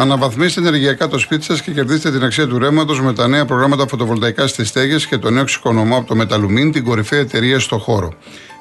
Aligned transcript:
Αναβαθμίστε 0.00 0.60
ενεργειακά 0.60 1.08
το 1.08 1.18
σπίτι 1.18 1.44
σας 1.44 1.62
και 1.62 1.70
κερδίστε 1.70 2.10
την 2.10 2.24
αξία 2.24 2.46
του 2.46 2.58
ρεύματος 2.58 3.00
με 3.00 3.12
τα 3.12 3.28
νέα 3.28 3.44
προγράμματα 3.44 3.86
φωτοβολταϊκά 3.86 4.46
στις 4.46 4.68
στέγες 4.68 5.06
και 5.06 5.18
το 5.18 5.30
νέο 5.30 5.42
εξοικονομώ 5.42 5.96
από 5.96 6.06
το 6.06 6.14
Μεταλουμίν, 6.14 6.72
την 6.72 6.84
κορυφαία 6.84 7.18
εταιρεία 7.18 7.58
στο 7.58 7.78
χώρο. 7.78 8.12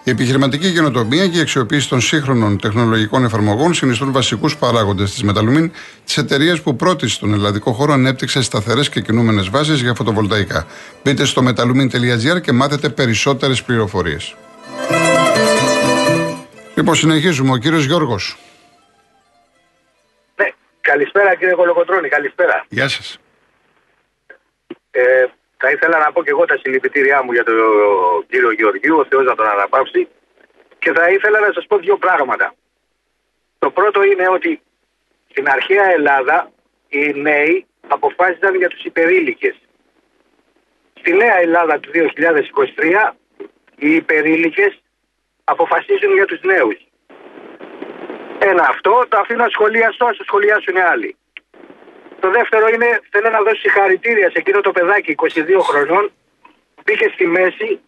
Η 0.04 0.10
επιχειρηματική 0.10 0.74
καινοτομία 0.74 1.28
και 1.28 1.38
η 1.38 1.42
αξιοποίηση 1.42 1.90
των 1.90 2.02
σύγχρονων 2.02 2.60
τεχνολογικών 2.60 3.24
εφαρμογών 3.24 3.74
συνιστούν 3.74 4.12
βασικούς 4.12 4.58
παράγοντες 4.58 5.12
της 5.12 5.24
Μεταλουμίν, 5.24 5.72
της 6.06 6.18
εταιρείας 6.18 6.62
που 6.62 6.76
πρώτη 6.76 7.08
στον 7.08 7.34
ελλαδικό 7.34 7.72
χώρο 7.72 7.94
ανέπτυξε 7.94 8.42
σταθερές 8.42 8.90
και 8.90 9.02
κινούμενες 9.02 9.50
βάσεις 9.50 9.82
για 9.82 9.94
φωτοβολταϊκά. 9.94 10.66
Μπείτε 11.04 11.26
στο 11.26 11.44
metalumin.gr 11.48 12.42
και 12.42 12.52
μάθετε 12.52 12.90
περισσότερες 12.90 13.64
πληροφορίες. 13.64 14.36
Λοιπόν, 16.76 16.96
συνεχίζουμε. 16.96 17.52
Ο 17.52 17.58
κύριος 17.58 17.86
Γιώργος. 17.86 18.38
Καλησπέρα 20.92 21.36
κύριε 21.36 21.54
Κολοκοτρώνη, 21.54 22.10
καλησπέρα. 22.10 22.66
Γεια 22.70 22.88
σας. 22.88 23.20
Ε, 24.92 25.26
θα 25.58 25.70
ήθελα 25.72 25.98
να 25.98 26.12
πω 26.12 26.24
και 26.24 26.30
εγώ 26.30 26.46
τα 26.46 26.58
συλληπιτήριά 26.58 27.24
μου 27.24 27.32
για 27.32 27.44
τον 27.44 27.56
κύριο 28.30 28.52
Γεωργίου, 28.52 28.98
ο 28.98 29.06
Θεός 29.10 29.26
να 29.26 29.36
τον 29.36 29.48
αναπαύσει. 29.48 30.08
Και 30.80 30.92
θα 30.92 31.10
ήθελα 31.10 31.40
να 31.40 31.52
σας 31.54 31.66
πω 31.68 31.78
δύο 31.78 31.98
πράγματα. 31.98 32.54
Το 33.60 33.72
πρώτο 33.72 34.04
είναι 34.04 34.28
ότι 34.30 34.62
στην 35.30 35.50
αρχαία 35.50 35.92
Ελλάδα 35.92 36.52
οι 36.88 37.14
νέοι 37.14 37.66
αποφάσισαν 37.88 38.56
για 38.56 38.70
τους 38.70 38.84
υπερήλικες. 38.84 39.56
Στη 41.00 41.14
νέα 41.14 41.38
Ελλάδα 41.40 41.80
του 41.80 41.90
2023 41.92 43.16
οι 43.76 43.96
υπερήλικες 43.96 44.82
αποφασίζουν 45.44 46.14
για 46.14 46.26
τους 46.26 46.42
νέους. 46.42 46.87
Ένα 48.52 48.66
αυτό, 48.70 49.06
το 49.10 49.18
αφήνω 49.20 49.46
σχολιαστό, 49.50 50.08
στο 50.14 50.24
σχολιάσουν 50.24 50.76
οι 50.76 50.80
άλλοι. 50.80 51.16
Το 52.20 52.30
δεύτερο 52.32 52.68
είναι, 52.68 52.90
θέλω 53.12 53.30
να 53.30 53.42
δώσω 53.42 53.60
συγχαρητήρια 53.60 54.30
σε 54.30 54.38
εκείνο 54.38 54.62
το 54.62 54.72
παιδάκι 54.72 55.16
22 55.18 55.60
χρονών 55.70 56.12
που 56.76 56.84
πήγε 56.84 57.08
στη 57.14 57.26
μέση 57.28 57.80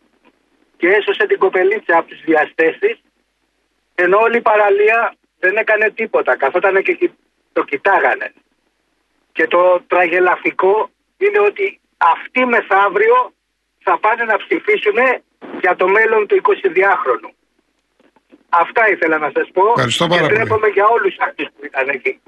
και 0.77 0.87
έσωσε 0.87 1.25
την 1.27 1.37
κοπελίτσα 1.37 1.97
από 1.97 2.07
τους 2.07 2.21
διαστέσεις 2.21 3.01
ενώ 3.95 4.17
όλη 4.19 4.37
η 4.37 4.41
παραλία 4.41 5.13
δεν 5.39 5.57
έκανε 5.57 5.89
τίποτα, 5.89 6.37
καθόταν 6.37 6.83
και 6.83 7.11
το 7.53 7.63
κοιτάγανε. 7.63 8.33
Και 9.31 9.47
το 9.47 9.81
τραγελαφικό 9.87 10.89
είναι 11.17 11.39
ότι 11.39 11.79
αυτοί 11.97 12.45
μεθαύριο 12.45 13.33
θα 13.79 13.99
πάνε 13.99 14.23
να 14.23 14.37
ψηφίσουν 14.37 14.97
για 15.61 15.75
το 15.75 15.87
μέλλον 15.87 16.27
του 16.27 16.41
22χρονου. 16.43 17.31
Αυτά 18.49 18.81
ήθελα 18.93 19.17
να 19.17 19.31
σας 19.33 19.47
πω. 19.53 19.61
Ευχαριστώ 19.75 20.07
πάρα 20.07 20.27
και 20.27 20.45
πολύ. 20.45 20.71
για 20.73 20.85
όλους 20.95 21.15
αυτού 21.27 21.43
που 21.43 21.65
ήταν 21.65 21.89
εκεί. 21.89 22.19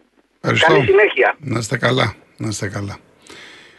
Ευχαριστώ. 0.42 0.74
Καλή 0.74 0.86
συνέχεια. 0.86 1.36
Να 1.40 1.59
είστε 1.59 1.78
καλά. 1.78 2.14
Να 2.38 2.48
είστε 2.48 2.68
καλά. 2.68 2.98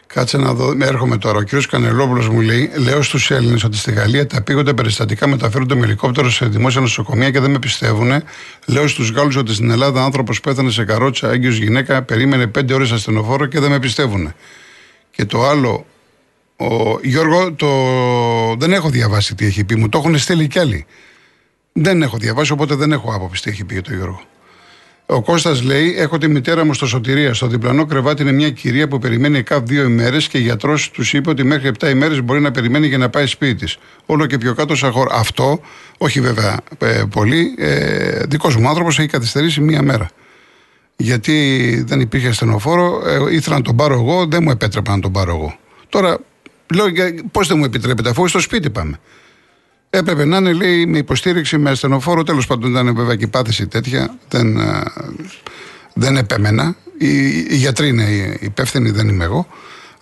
Κάτσε 0.06 0.38
να 0.38 0.54
δω. 0.54 0.76
Έρχομαι 0.80 1.16
τώρα. 1.18 1.38
Ο 1.38 1.42
κ. 1.42 1.48
Κανελόπουλος 1.68 2.28
μου 2.28 2.40
λέει: 2.40 2.70
Λέω 2.76 3.02
στους 3.02 3.30
Έλληνες 3.30 3.64
ότι 3.64 3.76
στη 3.76 3.92
Γαλλία 3.92 4.26
τα 4.26 4.42
πήγοντα 4.42 4.74
περιστατικά 4.74 5.26
μεταφέρονται 5.28 5.74
με 5.74 5.84
ελικόπτερο 5.84 6.30
σε 6.30 6.46
δημόσια 6.46 6.80
νοσοκομεία 6.80 7.30
και 7.30 7.40
δεν 7.40 7.50
με 7.50 7.58
πιστεύουν. 7.58 8.22
Λέω 8.66 8.88
στους 8.88 9.10
Γάλλους 9.10 9.36
ότι 9.36 9.54
στην 9.54 9.70
Ελλάδα 9.70 10.04
άνθρωπος 10.04 10.40
πέθανε 10.40 10.70
σε 10.70 10.84
καρότσα, 10.84 11.30
έγκυος 11.30 11.56
γυναίκα, 11.56 12.02
περίμενε 12.02 12.46
πέντε 12.46 12.74
ώρες 12.74 12.92
ασθενοφόρο 12.92 13.46
και 13.46 13.60
δεν 13.60 13.70
με 13.70 13.78
πιστεύουν. 13.78 14.34
Και 15.10 15.24
το 15.24 15.42
άλλο, 15.44 15.86
ο 16.56 16.98
Γιώργο, 17.02 17.52
το... 17.52 17.68
δεν 18.58 18.72
έχω 18.72 18.88
διαβάσει 18.88 19.34
τι 19.34 19.46
έχει 19.46 19.64
πει. 19.64 19.76
Μου 19.76 19.88
το 19.88 19.98
έχουν 19.98 20.18
στείλει 20.18 20.46
κι 20.46 20.58
άλλοι. 20.58 20.86
Δεν 21.72 22.02
έχω 22.02 22.16
διαβάσει, 22.16 22.52
οπότε 22.52 22.74
δεν 22.74 22.92
έχω 22.92 23.14
άποψη 23.14 23.42
τι 23.42 23.50
έχει 23.50 23.64
πει 23.64 23.72
για 23.72 23.82
τον 23.82 23.94
Γιώργο. 23.94 24.20
Ο 25.06 25.22
Κώστας 25.22 25.62
λέει: 25.62 25.94
Έχω 25.96 26.18
τη 26.18 26.28
μητέρα 26.28 26.64
μου 26.64 26.74
στο 26.74 26.86
Σωτηρία. 26.86 27.34
Στο 27.34 27.46
διπλανό 27.46 27.86
κρεβάτι 27.86 28.22
είναι 28.22 28.32
μια 28.32 28.50
κυρία 28.50 28.88
που 28.88 28.98
περιμένει 28.98 29.42
κάπου 29.42 29.66
δύο 29.66 29.84
ημέρες 29.84 30.28
και 30.28 30.38
η 30.38 30.40
γιατρός 30.40 30.90
τους 30.90 31.12
είπε 31.12 31.30
ότι 31.30 31.44
μέχρι 31.44 31.70
7 31.80 31.88
ημέρες 31.90 32.22
μπορεί 32.22 32.40
να 32.40 32.50
περιμένει 32.50 32.86
για 32.86 32.98
να 32.98 33.08
πάει 33.08 33.26
σπίτι 33.26 33.54
της. 33.54 33.78
Όλο 34.06 34.26
και 34.26 34.38
πιο 34.38 34.54
κάτω 34.54 34.74
σαν 34.74 34.92
χώρο. 34.92 35.10
Αυτό, 35.12 35.60
όχι 35.98 36.20
βέβαια 36.20 36.60
ε, 36.78 37.02
πολύ, 37.10 37.54
ε, 37.58 38.22
δικός 38.28 38.56
μου 38.56 38.68
άνθρωπος 38.68 38.98
έχει 38.98 39.08
καθυστερήσει 39.08 39.60
μία 39.60 39.82
μέρα. 39.82 40.10
Γιατί 40.96 41.82
δεν 41.86 42.00
υπήρχε 42.00 42.28
ασθενοφόρο, 42.28 43.02
ε, 43.06 43.34
ήθελα 43.34 43.56
να 43.56 43.62
τον 43.62 43.76
πάρω 43.76 43.94
εγώ, 43.94 44.26
δεν 44.26 44.42
μου 44.42 44.50
επέτρεπα 44.50 44.94
να 44.94 45.00
τον 45.00 45.12
πάρω 45.12 45.30
εγώ. 45.30 45.56
Τώρα, 45.88 46.18
λέω, 46.74 46.86
πώς 47.32 47.48
δεν 47.48 47.58
μου 47.58 47.64
επιτρέπεται, 47.64 48.08
αφού 48.08 48.28
στο 48.28 48.40
σπίτι 48.40 48.70
πάμε. 48.70 49.00
Έπρεπε 49.94 50.24
να 50.24 50.36
είναι, 50.36 50.52
λέει, 50.52 50.86
με 50.86 50.98
υποστήριξη, 50.98 51.58
με 51.58 51.70
ασθενοφόρο. 51.70 52.22
Τέλος 52.22 52.46
πάντων, 52.46 52.70
ήταν 52.70 52.94
βέβαια 52.94 53.16
και 53.16 53.24
η 53.24 53.28
πάθηση 53.28 53.66
τέτοια. 53.66 54.14
Δεν, 54.28 54.56
ε, 54.56 54.82
δεν 55.94 56.16
επέμενα. 56.16 56.76
Οι, 56.98 57.38
οι 57.38 57.56
γιατροί 57.56 57.88
είναι 57.88 58.36
υπεύθυνοι, 58.40 58.90
δεν 58.90 59.08
είμαι 59.08 59.24
εγώ. 59.24 59.46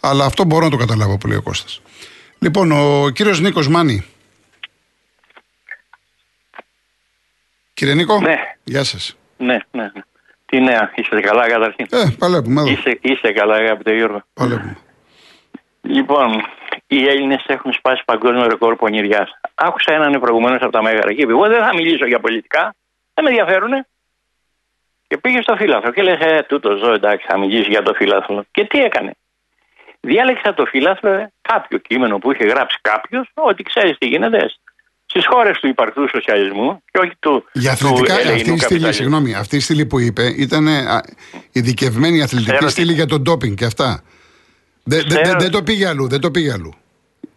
Αλλά 0.00 0.24
αυτό 0.24 0.44
μπορώ 0.44 0.64
να 0.64 0.70
το 0.70 0.76
καταλάβω 0.76 1.18
που 1.18 1.26
λέει 1.26 1.36
ο 1.36 1.42
Κώστας. 1.42 1.82
Λοιπόν, 2.38 2.72
ο 2.72 3.08
κύριος 3.10 3.40
Νίκος 3.40 3.68
Μάνη. 3.68 4.04
Κύριε 7.74 7.94
Νίκο. 7.94 8.20
Ναι. 8.20 8.36
Γεια 8.64 8.84
σας. 8.84 9.16
Ναι, 9.36 9.58
ναι. 9.70 9.90
Τι 10.46 10.60
νέα, 10.60 10.92
είστε 10.94 11.20
καλά 11.20 11.48
καταρχήν; 11.48 11.86
Ε, 11.90 12.14
παλεύουμε 12.18 12.60
εδώ. 12.60 12.70
Είστε, 12.70 12.98
είστε 13.00 13.32
καλά, 13.32 13.54
αγαπητέ 13.54 13.94
Γιώργο. 13.94 14.22
Παλεύουμε. 14.34 14.76
Λοιπόν, 15.82 16.30
οι 16.96 17.08
Έλληνες 17.08 17.44
έχουν 17.46 17.72
σπάσει 17.72 18.02
παγκόσμιο 18.04 18.46
ρεκόρ 18.46 18.76
πονηριάς. 18.76 19.30
Άκουσα 19.54 19.92
έναν 19.92 20.20
προηγουμένως 20.20 20.60
από 20.62 20.72
τα 20.72 20.82
Μέγαρα 20.82 21.12
και 21.14 21.22
είπε: 21.22 21.32
Εγώ 21.32 21.46
δεν 21.48 21.62
θα 21.64 21.74
μιλήσω 21.74 22.06
για 22.06 22.20
πολιτικά, 22.20 22.74
δεν 23.14 23.24
με 23.24 23.30
ενδιαφέρουν. 23.30 23.72
Και 25.08 25.16
πήγε 25.16 25.42
στο 25.42 25.56
φύλαθρο 25.56 25.90
και 25.92 26.02
λέει: 26.02 26.16
Ε, 26.20 26.42
τούτος 26.42 26.80
ζω, 26.80 26.92
εντάξει, 26.92 27.26
θα 27.28 27.38
μιλήσει 27.38 27.70
για 27.70 27.82
το 27.82 27.92
φύλαθρο. 27.94 28.44
Και 28.50 28.64
τι 28.64 28.78
έκανε. 28.82 29.12
Διάλεξα 30.00 30.54
το 30.54 30.64
φύλαθρο 30.66 31.10
ε, 31.10 31.32
κάποιο 31.40 31.78
κείμενο 31.78 32.18
που 32.18 32.32
είχε 32.32 32.44
γράψει 32.44 32.78
κάποιος, 32.80 33.30
ότι 33.34 33.62
ξέρεις 33.62 33.98
τι 33.98 34.06
γίνεται 34.06 34.50
στις 35.06 35.26
χώρες 35.26 35.58
του 35.58 35.66
υπαρκτού 35.66 36.08
σοσιαλισμού 36.08 36.82
και 36.90 36.98
όχι 36.98 37.12
του. 37.18 37.44
Για 37.52 37.72
αθλητικά, 37.72 38.14
του 38.16 38.32
αυτή 38.32 38.52
η 38.52 38.58
στήλη, 38.58 38.92
συγγνώμη, 38.92 39.34
αυτή 39.34 39.56
η 39.56 39.60
στήλη 39.60 39.86
που 39.86 39.98
είπε 39.98 40.22
ήταν 40.36 40.66
ειδικευμένη 41.52 42.22
αθλητική 42.22 42.68
στήλη 42.68 42.92
για 42.92 43.06
τον 43.06 43.22
ντόπινγκ 43.22 43.56
και 43.56 43.64
αυτά. 43.64 44.02
Δεν 44.84 45.04
δε, 45.08 45.20
δε, 45.24 45.34
δε 45.38 45.48
το 45.48 45.62
πήγε 45.62 45.86
αλλού, 45.86 46.08
δεν 46.08 46.20
το 46.20 46.30
πήγε 46.30 46.52
αλλού. 46.52 46.79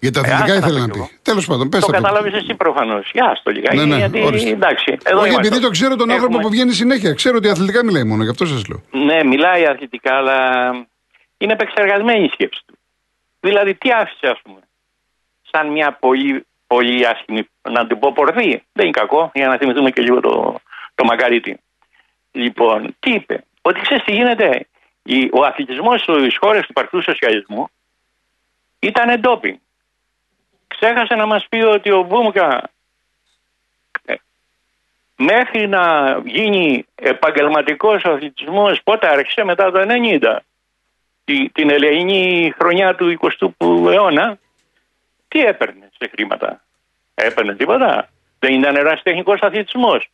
Για 0.03 0.11
τα 0.11 0.19
αθλητικά 0.19 0.53
ε, 0.53 0.57
ήθελα 0.57 0.79
να 0.79 0.87
πει. 0.87 1.09
Τέλος 1.21 1.45
πάντων, 1.45 1.69
πες 1.69 1.79
το. 1.79 1.85
Το 1.85 1.91
κατάλαβες 1.91 2.33
εσύ 2.33 2.53
προφανώς. 2.55 3.09
Γεια 3.13 3.39
το 3.43 3.51
λιγάκι. 3.51 3.77
Ναι, 3.77 3.85
ναι, 3.85 3.97
γιατί, 3.97 4.49
εντάξει, 4.49 4.97
εδώ 5.03 5.19
Όχι, 5.21 5.33
επειδή 5.33 5.59
το 5.59 5.69
ξέρω 5.69 5.95
τον 5.95 6.11
άνθρωπο 6.11 6.39
που 6.39 6.49
βγαίνει 6.49 6.71
συνέχεια. 6.71 7.13
Ξέρω 7.13 7.35
ότι 7.37 7.49
αθλητικά 7.49 7.85
μιλάει 7.85 8.03
μόνο, 8.03 8.23
γι' 8.23 8.29
αυτό 8.29 8.45
σας 8.45 8.67
λέω. 8.67 8.83
Ναι, 8.91 9.23
μιλάει 9.23 9.65
αθλητικά, 9.65 10.15
αλλά 10.15 10.37
είναι 11.37 11.53
επεξεργασμένη 11.53 12.23
η 12.23 12.29
σκέψη 12.33 12.61
του. 12.65 12.77
Δηλαδή, 13.39 13.75
τι 13.75 13.91
άφησε, 13.91 14.27
ας 14.27 14.39
πούμε, 14.43 14.59
σαν 15.51 15.67
μια 15.67 15.97
πολύ, 15.99 16.45
πολύ 16.67 17.07
άσχημη, 17.07 17.47
να 17.71 17.87
την 17.87 17.99
πω 17.99 18.11
πορδί. 18.13 18.63
Δεν 18.71 18.85
είναι 18.85 18.97
κακό, 18.99 19.31
για 19.33 19.47
να 19.47 19.57
θυμηθούμε 19.57 19.89
και 19.89 20.01
λίγο 20.01 20.19
το, 20.19 20.59
το 20.95 21.03
μακαρίτι. 21.03 21.57
Λοιπόν, 22.31 22.95
τι 22.99 23.11
είπε, 23.11 23.43
ότι 23.61 23.79
ξέρεις 23.79 24.03
τι 24.03 24.11
γίνεται, 24.11 24.67
ο 25.31 25.43
αθλητισμός 25.45 26.01
στις 26.01 26.37
χώρες 26.37 26.61
του 26.61 26.67
υπαρκτού 26.69 27.01
σοσιαλισμού 27.01 27.69
ήταν 28.79 29.19
ντόπινγκ. 29.19 29.57
Ξέχασε 30.79 31.15
να 31.15 31.25
μας 31.25 31.47
πει 31.49 31.61
ότι 31.61 31.91
ο 31.91 32.03
Βούμκα 32.03 32.69
ε, 34.05 34.15
μέχρι 35.15 35.67
να 35.67 36.17
γίνει 36.25 36.85
επαγγελματικός 36.95 38.03
αθλητισμός 38.05 38.83
πότε 38.83 39.07
άρχισε 39.07 39.43
μετά 39.43 39.71
το 39.71 39.85
90 39.87 40.37
την 41.53 41.69
ελεηνή 41.69 42.53
χρονιά 42.59 42.95
του 42.95 43.17
20ου 43.21 43.91
αιώνα 43.91 44.39
τι 45.27 45.39
έπαιρνε 45.39 45.89
σε 45.97 46.09
χρήματα; 46.13 46.63
Έπαιρνε 47.15 47.55
τίποτα 47.55 48.09
δεν 48.39 48.53
ήταν 48.53 48.75
ερασιτεχνικός 48.75 49.39
αθλητισμός 49.39 50.09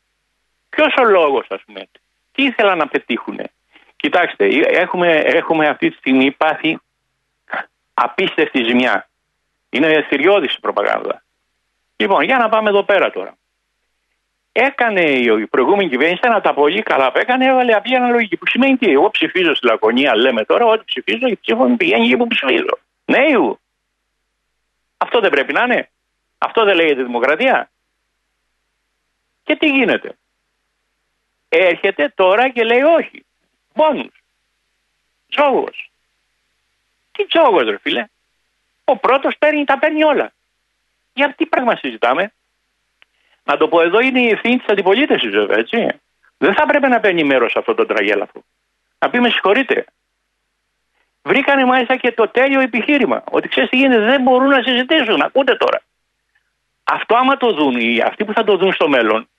ποιος 0.70 0.94
ο 1.00 1.04
λόγος 1.04 1.46
ας 1.50 1.62
πούμε 1.66 1.88
τι 2.32 2.44
ήθελαν 2.44 2.78
να 2.78 2.88
πετύχουν 2.88 3.40
Κοιτάξτε, 4.02 4.46
έχουμε, 4.68 5.12
έχουμε 5.14 5.68
αυτή 5.68 5.90
τη 5.90 5.96
στιγμή 5.96 6.32
πάθει 6.32 6.80
απίστευτη 7.94 8.64
ζημιά. 8.64 9.09
Είναι 9.69 10.06
θηριώδης 10.10 10.54
η 10.54 10.60
προπαγάνδα. 10.60 11.24
Λοιπόν, 11.95 12.24
για 12.24 12.38
να 12.38 12.50
πάμε 12.50 12.69
εδώ 12.69 12.83
πέρα 12.83 13.12
τώρα. 13.12 13.38
έκανε 14.51 15.01
η 15.01 15.48
προηγούμενη 15.48 15.89
κυβέρνηση 15.89 16.21
ένα 16.24 16.42
τα 16.42 16.54
πολύ 16.54 16.81
καλά 16.81 17.12
που 17.12 17.18
έκανε, 17.18 17.45
έβαλε 17.45 17.74
απλή 17.74 17.95
αναλογική. 17.95 18.38
Που 18.38 18.48
σημαίνει 18.48 18.77
τι, 18.77 18.92
εγώ 18.92 19.10
ψηφίζω 19.10 19.56
στη 19.56 19.66
Λακωνία, 19.66 20.16
λέμε 20.16 20.45
τώρα, 20.45 20.66
ότι 20.66 20.83
ψηφίζω, 20.86 21.27
η 21.27 21.38
ψήφο 21.42 21.68
μου 21.68 21.77
πηγαίνει 21.77 22.06
εκεί 22.06 22.18
που 22.18 22.27
ψηφίζω. 22.27 22.77
Ναι, 23.06 23.30
ιού. 23.30 23.60
Αυτό 24.98 25.19
δεν 25.19 25.30
πρέπει 25.30 25.54
να 25.54 25.63
είναι. 25.63 25.89
Αυτό 26.38 26.63
δεν 26.63 26.75
λέγεται 26.75 27.04
δημοκρατία. 27.04 27.72
Και 29.44 29.56
τι 29.56 29.69
γίνεται. 29.69 30.18
Έρχεται 31.50 32.13
τώρα 32.15 32.50
και 32.50 32.63
λέει 32.63 32.81
όχι. 32.81 33.25
Μπόνους. 33.74 34.24
Τζόγος. 35.30 35.92
Τι 37.12 37.25
τζόγος 37.27 37.63
ρε 37.63 37.77
φίλε. 37.77 38.07
Ο 38.91 38.97
πρώτος 38.97 39.38
παίρνει, 39.38 39.63
τα 39.63 39.80
παίρνει 39.80 40.03
όλα. 40.03 40.31
Για 41.13 41.33
τι 41.38 41.45
πράγμα 41.45 41.75
συζητάμε; 41.75 42.33
Να 43.44 43.57
το 43.57 43.68
πω 43.68 43.81
εδώ 43.81 44.00
είναι 44.00 44.21
η 44.21 44.30
ευθύνη 44.30 44.57
της 44.57 44.68
αντιπολίτευσης, 44.68 45.31
βέβαια, 45.31 45.57
έτσι. 45.57 45.88
Δεν 46.38 46.53
θα 46.53 46.63
έπρεπε 46.63 46.88
να 46.88 47.00
παίρνει 47.00 47.24
μέρος 47.24 47.51
σε 47.51 47.59
αυτό 47.59 47.74
το 47.74 47.86
τραγέλαφο. 47.86 48.44
Να 49.00 49.09
πει 49.09 49.19
με 49.19 49.30
συγχωρείτε. 49.30 49.86
Βρήκανε 51.21 51.65
μάλιστα 51.65 51.95
και 51.95 52.12
το 52.12 52.27
τέλειο 52.27 52.62
επιχείρημα. 52.62 53.24
Ότι 53.31 53.47
ξέρεις 53.47 53.69
τι 53.69 53.77
γίνεται, 53.77 54.01
δεν 54.01 54.21
μπορούν 54.21 54.47
να 54.47 54.62
συζητήσουν. 54.62 55.21
Ακούτε 55.21 55.56
τώρα. 55.56 55.81
Αυτό 56.83 57.15
άμα 57.15 57.38
το 57.38 57.53
δουν, 57.53 57.80
οι 57.80 58.01
αυτοί 58.01 58.25
που 58.25 58.33
θα 58.33 58.44
το 58.44 58.57
δουν 58.57 58.74
στο 58.74 58.89
μέλλον, 58.89 59.30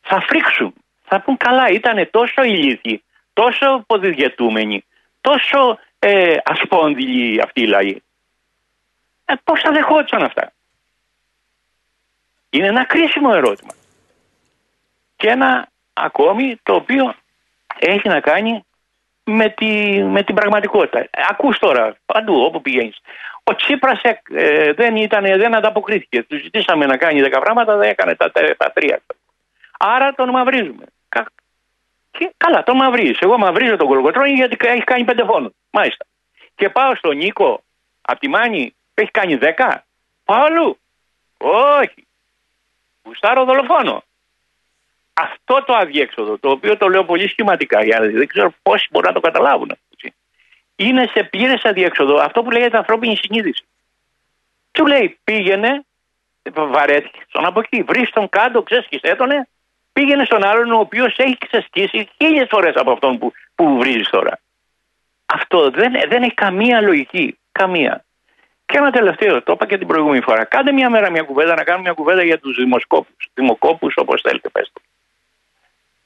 θα 0.00 0.20
φρίξουν. 0.20 0.74
Θα 1.04 1.20
πούν 1.20 1.36
καλά, 1.36 1.68
ήταν 1.68 2.08
τόσο 2.10 2.42
ηλίθιοι, 2.42 3.02
τόσο 3.32 3.84
ποδηδιατούμενοι, 3.86 4.84
τόσο 5.20 5.78
ε, 5.98 6.36
ασπόνδυλοι 6.44 7.40
αυτοί 7.40 7.60
οι 7.60 7.66
λαοί. 7.66 8.02
Ε, 9.24 9.34
Πώς 9.44 9.60
θα 9.60 9.72
δεχόντουσαν 9.72 10.22
αυτά; 10.22 10.52
Είναι 12.50 12.66
ένα 12.66 12.84
κρίσιμο 12.84 13.30
ερώτημα. 13.34 13.72
Και 15.16 15.28
ένα 15.28 15.68
ακόμη 15.92 16.56
το 16.62 16.74
οποίο 16.74 17.14
έχει 17.78 18.08
να 18.08 18.20
κάνει 18.20 18.64
με, 19.24 19.48
τη, 19.48 20.02
με 20.02 20.22
την 20.22 20.34
πραγματικότητα. 20.34 21.08
Ακούς 21.30 21.58
τώρα 21.58 21.96
παντού 22.06 22.42
όπου 22.42 22.60
πηγαίνεις. 22.60 23.00
Ο 23.44 23.54
Τσίπρας 23.54 24.00
ε, 24.34 24.72
δεν, 24.72 24.96
ήταν, 24.96 25.24
δεν 25.24 25.56
ανταποκρίθηκε. 25.56 26.22
Του 26.22 26.38
ζητήσαμε 26.38 26.86
να 26.86 26.96
κάνει 26.96 27.22
10 27.24 27.30
πράγματα, 27.40 27.76
δεν 27.76 27.90
έκανε 27.90 28.14
τα, 28.14 28.30
τα, 28.56 28.72
τρία. 28.72 29.02
Άρα 29.78 30.12
τον 30.12 30.28
μαυρίζουμε. 30.28 30.84
Κα, 31.08 31.26
και, 32.10 32.34
καλά, 32.36 32.62
τον 32.62 32.76
μαυρίζεις. 32.76 33.18
Εγώ 33.20 33.38
μαυρίζω 33.38 33.76
τον 33.76 33.86
Κολοκοτρόνη 33.86 34.32
γιατί 34.32 34.56
έχει 34.60 34.84
κάνει 34.84 35.04
πέντε 35.04 35.24
φόνους. 35.24 35.52
Μάλιστα. 35.70 36.04
Και 36.54 36.68
πάω 36.68 36.94
στον 36.94 37.16
Νίκο 37.16 37.62
από 38.02 38.20
τη 38.20 38.28
Μάνη 38.28 38.74
που 38.74 38.81
έχει 38.94 39.10
κάνει 39.10 39.38
10. 39.40 39.76
Πάω 40.24 40.44
αλλού. 40.44 40.78
Όχι. 41.38 42.06
Γουστάρω 43.02 43.44
δολοφόνο. 43.44 44.04
Αυτό 45.12 45.64
το 45.66 45.74
αδιέξοδο, 45.74 46.38
το 46.38 46.50
οποίο 46.50 46.76
το 46.76 46.88
λέω 46.88 47.04
πολύ 47.04 47.28
σχηματικά, 47.28 47.84
γιατί 47.84 48.08
δεν 48.08 48.26
ξέρω 48.26 48.54
πόσοι 48.62 48.88
μπορούν 48.90 49.08
να 49.08 49.14
το 49.14 49.20
καταλάβουν. 49.20 49.76
Είναι 50.76 51.06
σε 51.12 51.22
πλήρες 51.22 51.64
αδιέξοδο 51.64 52.16
αυτό 52.16 52.42
που 52.42 52.50
λέγεται 52.50 52.76
ανθρώπινη 52.76 53.16
συνείδηση. 53.16 53.64
Του 54.70 54.86
λέει 54.86 55.18
πήγαινε, 55.24 55.84
βαρέθηκε 56.52 57.18
στον 57.28 57.44
από 57.44 57.60
εκεί, 57.60 57.82
βρεις 57.82 58.10
τον 58.10 58.28
κάτω, 58.28 58.62
ξέσχισε 58.62 59.14
τον, 59.14 59.46
πήγαινε 59.92 60.24
στον 60.24 60.44
άλλον 60.44 60.72
ο 60.72 60.78
οποίος 60.78 61.16
έχει 61.16 61.38
ξεσκίσει 61.38 62.08
χίλιες 62.16 62.46
φορές 62.50 62.74
από 62.74 62.90
αυτόν 62.90 63.18
που, 63.18 63.32
που 63.54 63.78
βρίζεις 63.78 64.08
τώρα. 64.08 64.40
Αυτό 65.26 65.70
δεν, 65.70 65.92
δεν 66.08 66.22
έχει 66.22 66.34
καμία 66.34 66.80
λογική. 66.80 67.38
Καμία. 67.52 68.04
Και 68.72 68.78
ένα 68.78 68.90
τελευταίο, 68.90 69.42
το 69.42 69.52
είπα 69.52 69.66
και 69.66 69.78
την 69.78 69.86
προηγούμενη 69.86 70.22
φορά. 70.22 70.44
Κάντε 70.44 70.72
μια 70.72 70.90
μέρα 70.90 71.10
μια 71.10 71.22
κουβέντα, 71.22 71.54
να 71.54 71.64
κάνουμε 71.64 71.82
μια 71.82 71.92
κουβέντα 71.92 72.24
για 72.24 72.38
τους 72.38 72.56
δημοσκόπους. 72.56 73.28
Δημοκόπους, 73.34 73.94
όπως 73.96 74.20
θέλετε, 74.20 74.48
πέστε. 74.48 74.80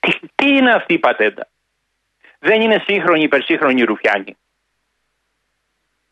Τι, 0.00 0.18
τι 0.34 0.56
είναι 0.56 0.72
αυτή 0.72 0.94
η 0.94 0.98
πατέντα; 0.98 1.48
Δεν 2.38 2.60
είναι 2.60 2.82
σύγχρονη, 2.86 3.22
υπερσύγχρονη 3.22 3.82
ρουφιάνη. 3.82 4.36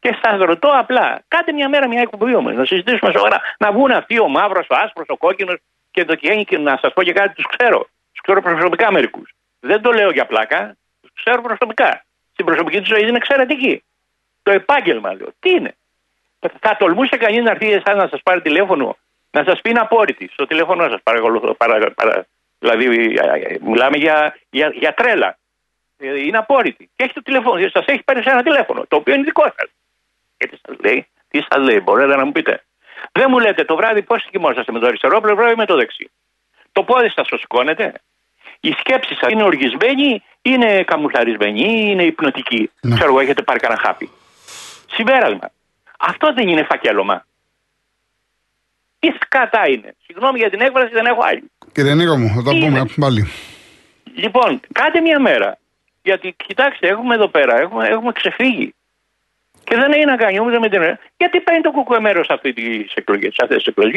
Και 0.00 0.18
σας 0.22 0.40
ρωτώ 0.40 0.68
απλά, 0.68 1.24
κάντε 1.28 1.52
μια 1.52 1.68
μέρα 1.68 1.88
μια 1.88 2.00
εκπομπή 2.00 2.34
όμως, 2.34 2.54
να 2.54 2.64
συζητήσουμε 2.64 3.12
σοβαρά. 3.12 3.40
Να 3.58 3.72
βγουν 3.72 3.90
αυτοί 3.90 4.20
ο 4.20 4.28
μαύρος, 4.28 4.66
ο 4.70 4.74
άσπρος, 4.74 5.06
ο 5.08 5.16
κόκκινος 5.16 5.56
και 5.90 6.04
το 6.04 6.14
κιένι 6.14 6.44
και 6.44 6.58
να 6.58 6.78
σας 6.82 6.92
πω 6.92 7.02
και 7.02 7.12
κάτι, 7.12 7.34
τους 7.34 7.46
ξέρω. 7.56 7.88
Τους 8.12 8.20
ξέρω 8.20 8.42
προσωπικά 8.42 8.92
μερικούς. 8.92 9.34
Δεν 9.60 9.82
το 9.82 9.92
λέω 9.92 10.10
για 10.10 10.26
πλάκα, 10.26 10.76
τους 11.00 11.10
ξέρω 11.14 11.42
προσωπικά. 11.42 12.04
Στην 12.32 12.44
προσωπική 12.44 12.78
τους 12.78 12.88
ζωή 12.88 13.08
είναι 13.08 13.16
εξαιρετική. 13.16 13.84
Το 14.42 14.50
επάγγελμα 14.50 15.14
λέω. 15.14 15.32
Τι 15.40 15.50
είναι; 15.50 15.74
Θα 16.60 16.76
τολμούσε 16.76 17.16
κανείς 17.16 17.42
να 17.42 17.50
έρθει 17.50 17.72
εσάς 17.72 17.96
να 17.96 18.08
σας 18.08 18.20
πάρει 18.22 18.40
τηλέφωνο, 18.42 18.96
να 19.30 19.44
σας 19.44 19.60
πει 19.60 19.70
είναι 19.70 19.78
απόρριτη 19.80 20.28
στο 20.32 20.46
τηλέφωνο 20.46 20.88
σας. 20.88 21.00
Παρακολουθώ. 21.02 21.54
Παρα, 21.54 21.92
παρα, 21.92 22.26
δηλαδή, 22.58 22.86
μιλάμε 23.60 23.96
για, 23.96 24.36
για, 24.50 24.72
για 24.74 24.94
τρέλα. 24.94 25.38
Είναι 25.98 26.38
απόρριτη. 26.38 26.90
Και 26.96 27.04
έχει 27.04 27.12
το 27.12 27.22
τηλέφωνο. 27.22 27.68
Σας 27.68 27.84
έχει 27.86 28.02
πάρει 28.02 28.22
σε 28.22 28.30
ένα 28.30 28.42
τηλέφωνο, 28.42 28.84
το 28.88 28.96
οποίο 28.96 29.14
είναι 29.14 29.22
δικό 29.22 29.42
σας. 29.42 29.70
Και 30.36 30.46
τι 30.46 30.56
σας 30.66 30.76
λέει, 30.80 31.06
τι 31.28 31.42
σας 31.48 31.64
λέει, 31.64 31.80
μπορείτε 31.80 32.16
να 32.16 32.24
μου 32.24 32.32
πείτε. 32.32 32.62
Δεν 33.12 33.26
μου 33.30 33.38
λέτε 33.38 33.64
το 33.64 33.76
βράδυ 33.76 34.02
πώς 34.02 34.26
κοιμόσαστε 34.30 34.72
με 34.72 34.78
το 34.78 34.86
αριστερό 34.86 35.20
πλευρό 35.20 35.50
ή 35.50 35.54
με 35.56 35.66
το 35.66 35.76
δεξί. 35.76 36.10
Το 36.72 36.82
πόδι 36.82 37.08
σας 37.08 37.28
το 37.28 37.36
σηκώνετε. 37.36 37.92
Η 38.60 38.70
σκέψη 38.78 39.14
σας 39.14 39.30
είναι 39.30 39.42
οργισμένη, 39.42 40.22
είναι 40.42 40.84
καμουφλαρισμένη, 40.84 41.90
είναι 41.90 42.04
υπνοτική. 42.04 42.70
Ναι. 42.80 42.94
Ξέρω 42.94 43.10
εγώ, 43.10 43.20
έχετε 43.20 43.42
πάρει 43.42 43.58
κανένα 43.58 43.80
χάπι. 43.80 44.10
Συμπέρασμα. 44.90 45.50
Αυτό 46.06 46.32
δεν 46.34 46.48
είναι 46.48 46.64
φακέλωμα. 46.64 47.26
Τι 48.98 49.08
σκατά 49.20 49.68
είναι. 49.68 49.94
Συγγνώμη 50.04 50.38
για 50.38 50.50
την 50.50 50.60
έκφραση, 50.60 50.92
δεν 50.92 51.06
έχω 51.06 51.20
άλλη. 51.24 51.50
Κύριε 51.72 51.94
Νίκο 51.94 52.16
μου, 52.16 52.28
θα 52.28 52.42
τα 52.42 52.50
πούμε 52.50 52.86
πάλι. 52.96 53.28
Λοιπόν, 54.14 54.60
κάντε 54.72 55.00
μια 55.00 55.20
μέρα. 55.20 55.58
Γιατί 56.02 56.34
κοιτάξτε, 56.46 56.88
έχουμε 56.88 57.14
εδώ 57.14 57.28
πέρα, 57.28 57.60
έχουμε, 57.60 57.88
έχουμε 57.88 58.12
ξεφύγει. 58.12 58.74
Και 59.64 59.76
δεν 59.76 59.92
έχει 59.92 60.04
να 60.04 60.16
κάνει 60.16 60.40
ούτε 60.40 60.58
με 60.58 60.68
την. 60.68 60.98
Γιατί 61.16 61.40
παίρνει 61.40 61.60
το 61.60 61.70
κουκουέ 61.70 62.00
μέρος 62.00 62.26
σε 62.26 62.32
αυτές 62.32 62.54
τις 62.54 62.94
εκλογές. 62.94 63.34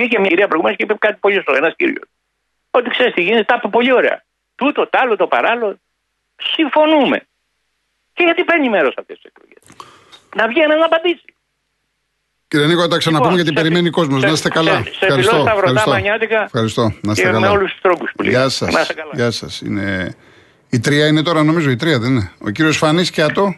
Και 0.10 0.20
μια 0.20 0.30
κυρία 0.30 0.48
προηγουμένως 0.48 0.78
και 0.78 0.84
είπε 0.84 0.96
κάτι 1.00 1.18
πολύ 1.20 1.36
σωστό, 1.36 1.54
ένας 1.54 1.76
κύριος. 1.76 2.08
Ότι 2.72 2.90
ξέρεις 2.90 3.14
τι 3.14 3.22
γίνεται, 3.22 3.44
τα 3.44 3.56
είπε 3.58 3.68
πολύ 3.68 3.92
ωραία. 3.92 4.24
Τούτο, 4.56 4.88
τ' 4.88 4.96
άλλο, 4.96 5.16
το 5.16 5.28
παράλληλο. 5.28 5.80
Συμφωνούμε. 6.36 7.28
Και 8.14 8.24
γιατί 8.24 8.44
παίρνει 8.44 8.70
μέρος 8.70 8.94
σε 8.94 9.00
αυτές 9.00 9.20
τις 9.20 9.32
εκλογές. 9.32 9.62
Να 10.36 10.48
βγαίνει 10.48 10.76
να 10.76 10.86
απαντήσει. 10.86 11.26
Κύριε 12.50 12.68
Νίκο, 12.68 12.82
θα 12.82 12.88
τα 12.88 12.98
ξαναπούμε 12.98 13.30
λοιπόν, 13.30 13.46
γιατί 13.46 13.62
περιμένει 13.62 13.88
ο 13.88 13.92
κόσμο. 13.92 14.18
Να 14.18 14.28
είστε 14.28 14.50
καλά. 14.50 14.72
Σε, 14.72 15.06
ευχαριστώ. 15.06 15.36
Σε 15.36 15.52
ευχαριστώ. 15.56 15.90
Μανιάτικα 15.90 16.44
ευχαριστώ. 16.44 16.94
Να 17.02 17.12
είστε 17.12 17.24
καλά. 17.24 17.40
Με 17.40 17.48
όλου 17.48 17.66
του 17.66 17.78
τρόπους 17.82 18.12
που 18.16 18.24
Γεια 18.24 18.50
σας. 18.50 18.92
Γεια 19.14 19.32
σας. 19.32 19.62
Είναι... 19.62 20.16
Η 20.70 20.80
τρία 20.80 21.08
είναι 21.08 21.24
τώρα, 21.24 21.44
νομίζω, 21.44 21.70
η 21.70 21.76
τρία 21.76 22.00
δεν 22.00 22.12
είναι. 22.12 22.32
Ο 22.46 22.50
κύριος 22.50 22.78
Φανής 22.78 23.12
και 23.12 23.22
ατό. 23.22 23.56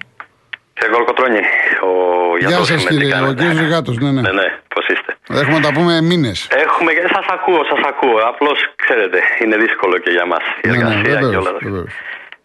Σε 0.80 0.90
Γολκοτρόνη. 0.94 1.40
Ο 1.82 2.38
Γεια 2.38 2.64
σας, 2.64 2.86
κύριε. 2.88 3.22
Ο 3.22 3.34
κύριος 3.34 3.56
Ζυγάτος, 3.56 3.98
ναι, 3.98 4.12
ναι. 4.12 4.22
Ναι, 4.22 4.32
ναι. 4.32 4.60
Πώς 4.74 4.88
είστε. 4.88 5.18
Έχουμε 5.42 5.60
να 5.60 5.62
τα 5.62 5.72
πούμε 5.74 6.02
μήνες. 6.02 6.48
Έχουμε. 6.52 6.92
Σας 7.14 7.26
ακούω, 7.30 7.64
σας 7.64 7.80
ακούω. 7.88 8.18
Απλώς 8.28 8.74
ξέρετε, 8.76 9.20
είναι 9.44 9.58
δύσκολο 9.58 9.98
και 9.98 10.10
για 10.10 10.26
μας 10.26 10.44
η 10.62 10.68
ναι, 10.68 10.78
ναι, 10.78 10.84
εργασία 10.84 11.14
ναι, 11.14 11.30
και 11.30 11.36
όλα 11.36 11.50
αυτά. 11.50 11.84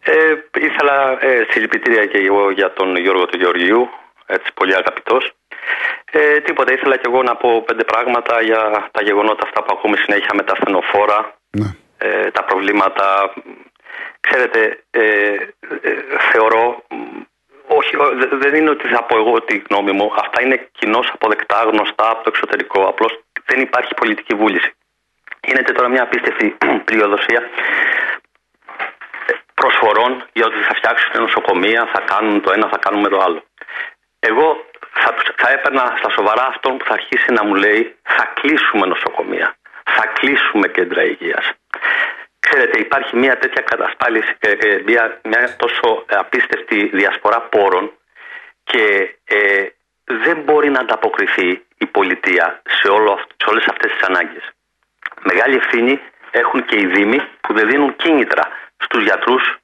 Ε, 0.00 0.14
ήθελα 0.68 0.96
ε, 1.20 1.46
συλληπιτήρια 1.50 2.06
και 2.06 2.18
εγώ 2.18 2.50
για 2.50 2.72
τον 2.72 2.96
Γιώργο 2.96 3.24
του 3.26 3.36
Γεωργιού, 3.36 3.88
έτσι 4.26 4.50
πολύ 4.54 4.74
αγαπητός. 4.74 5.34
Ε, 6.16 6.40
τίποτα, 6.40 6.73
ήθελα 6.73 6.97
και 6.97 7.09
εγώ 7.11 7.23
να 7.23 7.37
πω 7.37 7.62
πέντε 7.62 7.85
πράγματα 7.85 8.42
για 8.42 8.88
τα 8.90 9.02
γεγονότα 9.02 9.42
αυτά 9.42 9.62
που 9.62 9.75
ακούμε 9.76 9.97
συνέχεια 9.97 10.33
με 10.35 10.42
τα 10.42 10.52
ασθενοφόρα, 10.52 11.35
ναι. 11.50 11.68
ε, 11.99 12.30
τα 12.30 12.44
προβλήματα. 12.44 13.33
Ξέρετε, 14.21 14.85
ε, 14.90 15.00
ε 15.88 15.90
θεωρώ, 16.30 16.85
όχι, 17.66 17.97
δεν 18.33 18.54
είναι 18.54 18.71
ότι 18.71 18.88
θα 18.88 19.02
πω 19.04 19.16
εγώ 19.16 19.42
τη 19.42 19.62
γνώμη 19.68 19.92
μου, 19.92 20.12
αυτά 20.16 20.42
είναι 20.42 20.68
κοινώς 20.73 21.11
αποδεκτά, 21.14 21.62
γνωστά 21.62 22.11
από 22.11 22.23
το 22.23 22.30
εξωτερικό, 22.35 22.88
απλώς 22.88 23.12
δεν 23.44 23.61
υπάρχει 23.61 23.94
πολιτική 23.94 24.35
βούληση. 24.35 24.73
Είναι 25.49 25.62
τώρα 25.62 25.88
μια 25.88 26.02
απίστευτη 26.02 26.56
πλειοδοσία 26.88 27.42
προσφορών 29.54 30.25
για 30.33 30.47
ότι 30.47 30.59
θα 30.68 30.75
φτιάξουν 30.75 31.23
νοσοκομεία, 31.23 31.90
θα 31.92 32.00
κάνουν 32.00 32.40
το 32.40 32.52
ένα, 32.52 32.68
θα 32.68 32.78
κάνουμε 32.78 33.09
το 33.09 33.18
άλλο. 33.18 33.42
Εγώ 34.18 34.64
θα, 34.94 35.14
θα 35.36 35.50
έπαιρνα 35.50 35.94
στα 35.98 36.10
σοβαρά 36.10 36.46
αυτόν 36.46 36.76
που 36.76 36.84
θα 36.84 36.92
αρχίσει 36.92 37.32
να 37.32 37.44
μου 37.44 37.54
λέει 37.54 37.96
θα 38.02 38.32
κλείσουμε 38.40 38.86
νοσοκομεία, 38.86 39.56
θα 39.84 40.06
κλείσουμε 40.06 40.68
κέντρα 40.68 41.02
υγείας. 41.04 41.52
Ξέρετε, 42.38 42.78
υπάρχει 42.80 43.16
μια 43.16 43.38
τέτοια 43.38 43.62
κατασπάληση, 43.62 44.36
ε, 44.38 44.50
ε, 44.50 44.82
μια, 44.86 45.20
μια 45.24 45.56
τόσο 45.56 46.04
απίστευτη 46.08 46.90
διασπορά 46.92 47.40
πόρων 47.40 47.92
και 48.64 49.16
ε, 49.24 49.66
δεν 50.04 50.36
μπορεί 50.40 50.70
να 50.70 50.80
ανταποκριθεί 50.80 51.64
η 51.78 51.86
πολιτεία 51.86 52.62
σε, 52.68 52.88
όλο, 52.88 53.18
σε 53.36 53.50
όλες 53.50 53.66
αυτές 53.66 53.92
τις 53.92 54.02
ανάγκες. 54.08 54.50
Μεγάλη 55.22 55.56
ευθύνη 55.56 56.00
έχουν 56.30 56.64
και 56.64 56.76
οι 56.80 56.86
Δήμοι 56.86 57.18
που 57.40 57.54
δεν 57.54 57.68
δίνουν 57.68 57.96
κίνητρα 57.96 58.42
στους 58.76 59.02
γιατρούς, 59.02 59.56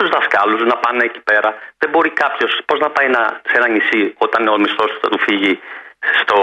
στου 0.00 0.10
δασκάλους 0.16 0.62
να 0.62 0.76
πάνε 0.76 1.04
εκεί 1.04 1.20
πέρα; 1.20 1.54
Δεν 1.78 1.90
μπορεί 1.90 2.10
κάποιος, 2.10 2.60
πώς 2.66 2.78
να 2.78 2.90
πάει 2.90 3.08
να, 3.08 3.40
σε 3.48 3.56
ένα 3.56 3.68
νησί 3.68 4.14
όταν 4.18 4.48
ο 4.48 4.58
μισθός 4.58 4.90
του 4.92 5.00
θα 5.02 5.08
του 5.08 5.18
φύγει 5.18 5.60
στο, 6.20 6.38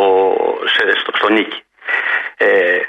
σε, 0.73 0.99
στο, 0.99 1.11
στο 1.15 1.29
νίκη; 1.29 1.61
Ε, 2.37 2.79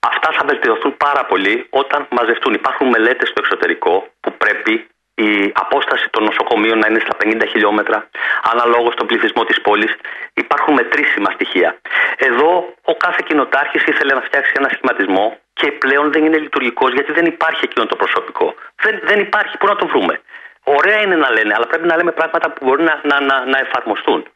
Αυτά 0.00 0.28
θα 0.32 0.42
βελτιωθούν 0.46 0.96
πάρα 0.96 1.24
πολύ 1.24 1.66
όταν 1.70 2.06
μαζευτούν. 2.10 2.52
Υπάρχουν 2.54 2.88
μελέτες 2.88 3.28
στο 3.28 3.40
εξωτερικό 3.44 3.94
που 4.20 4.32
πρέπει 4.32 4.72
η 5.14 5.52
απόσταση 5.54 6.08
των 6.10 6.22
νοσοκομείων 6.24 6.78
να 6.78 6.86
είναι 6.88 7.00
στα 7.06 7.16
50 7.24 7.42
χιλιόμετρα, 7.48 8.08
αναλόγως 8.52 8.92
στον 8.92 9.06
πληθυσμό 9.06 9.44
της 9.44 9.60
πόλης. 9.60 9.92
Υπάρχουν 10.34 10.74
μετρήσιμα 10.74 11.30
στοιχεία. 11.30 11.80
Εδώ 12.16 12.74
ο 12.84 12.94
κάθε 12.94 13.20
κοινοτάρχης 13.28 13.82
ήθελε 13.82 14.14
να 14.14 14.20
φτιάξει 14.20 14.52
ένα 14.56 14.68
σχηματισμό 14.68 15.38
και 15.60 15.72
πλέον 15.72 16.12
δεν 16.12 16.24
είναι 16.24 16.38
λειτουργικός 16.38 16.92
γιατί 16.92 17.12
δεν 17.12 17.24
υπάρχει 17.24 17.60
εκείνο 17.64 17.86
το 17.86 17.96
προσωπικό. 17.96 18.54
Δεν, 18.82 19.00
δεν 19.02 19.18
υπάρχει. 19.20 19.58
Πού 19.58 19.66
να 19.66 19.76
το 19.76 19.86
βρούμε; 19.86 20.20
Ωραία 20.64 21.00
είναι 21.02 21.16
να 21.16 21.30
λένε, 21.30 21.52
αλλά 21.56 21.66
πρέπει 21.66 21.86
να 21.86 21.96
λέμε 21.96 22.12
πράγματα 22.12 22.50
που 22.50 22.64
μπορούν 22.64 22.84
να, 22.84 23.00
να, 23.02 23.20
να, 23.20 23.44
να 23.44 23.58
εφαρμοστούν. 23.58 24.26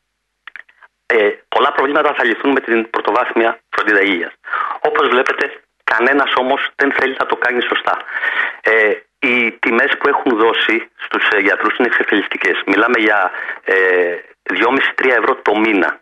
Ε, 1.06 1.30
πολλά 1.48 1.72
προβλήματα 1.72 2.14
θα 2.14 2.24
λυθούν 2.24 2.50
με 2.50 2.60
την 2.60 2.90
πρωτοβάθμια 2.90 3.58
φροντίδα 3.70 4.02
υγείας. 4.02 4.32
Όπως 4.80 5.08
βλέπετε, 5.08 5.44
κανένας 5.84 6.32
όμως 6.36 6.70
δεν 6.76 6.92
θέλει 6.92 7.16
να 7.18 7.26
το 7.26 7.36
κάνει 7.36 7.62
σωστά. 7.62 7.96
Ε, 8.60 8.92
οι 9.18 9.52
τιμές 9.52 9.96
που 9.98 10.08
έχουν 10.08 10.38
δώσει 10.38 10.88
στους 11.04 11.28
ε, 11.34 11.38
γιατρούς 11.38 11.76
είναι 11.76 11.86
εξεφελιστικέ. 11.86 12.52
Μιλάμε 12.66 12.98
για 12.98 13.30
ε, 13.64 13.74
2,5-3 14.42 15.08
ευρώ 15.20 15.34
το 15.34 15.56
μήνα. 15.56 16.00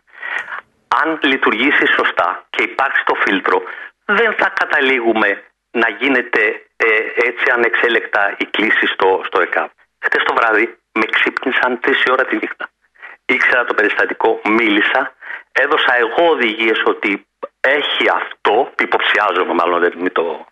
Αν 1.03 1.19
λειτουργήσει 1.21 1.85
σωστά 1.85 2.45
και 2.49 2.63
υπάρξει 2.63 3.03
το 3.05 3.15
φίλτρο, 3.15 3.63
δεν 4.05 4.33
θα 4.33 4.49
καταλήγουμε 4.59 5.43
να 5.71 5.89
γίνεται 5.89 6.41
ε, 6.75 6.87
έτσι 7.27 7.45
ανεξέλεκτα 7.51 8.35
η 8.37 8.45
κλίση 8.45 8.85
στο, 8.85 9.21
στο 9.25 9.41
ΕΚΑΒ. 9.41 9.69
Χθε 10.05 10.23
το 10.23 10.33
βράδυ 10.33 10.77
με 10.91 11.05
ξύπνησαν 11.05 11.79
3 11.83 11.93
ώρα 12.11 12.25
τη 12.25 12.35
νύχτα. 12.35 12.69
Ήξερα 13.25 13.65
το 13.65 13.73
περιστατικό, 13.73 14.41
μίλησα, 14.43 15.13
έδωσα 15.51 15.97
εγώ 15.97 16.29
οδηγίες 16.29 16.81
ότι 16.85 17.27
έχει 17.61 18.03
αυτό, 18.13 18.71
υποψιάζομαι 18.79 19.53
μάλλον 19.53 19.79
δεν 19.79 20.11
το. 20.11 20.45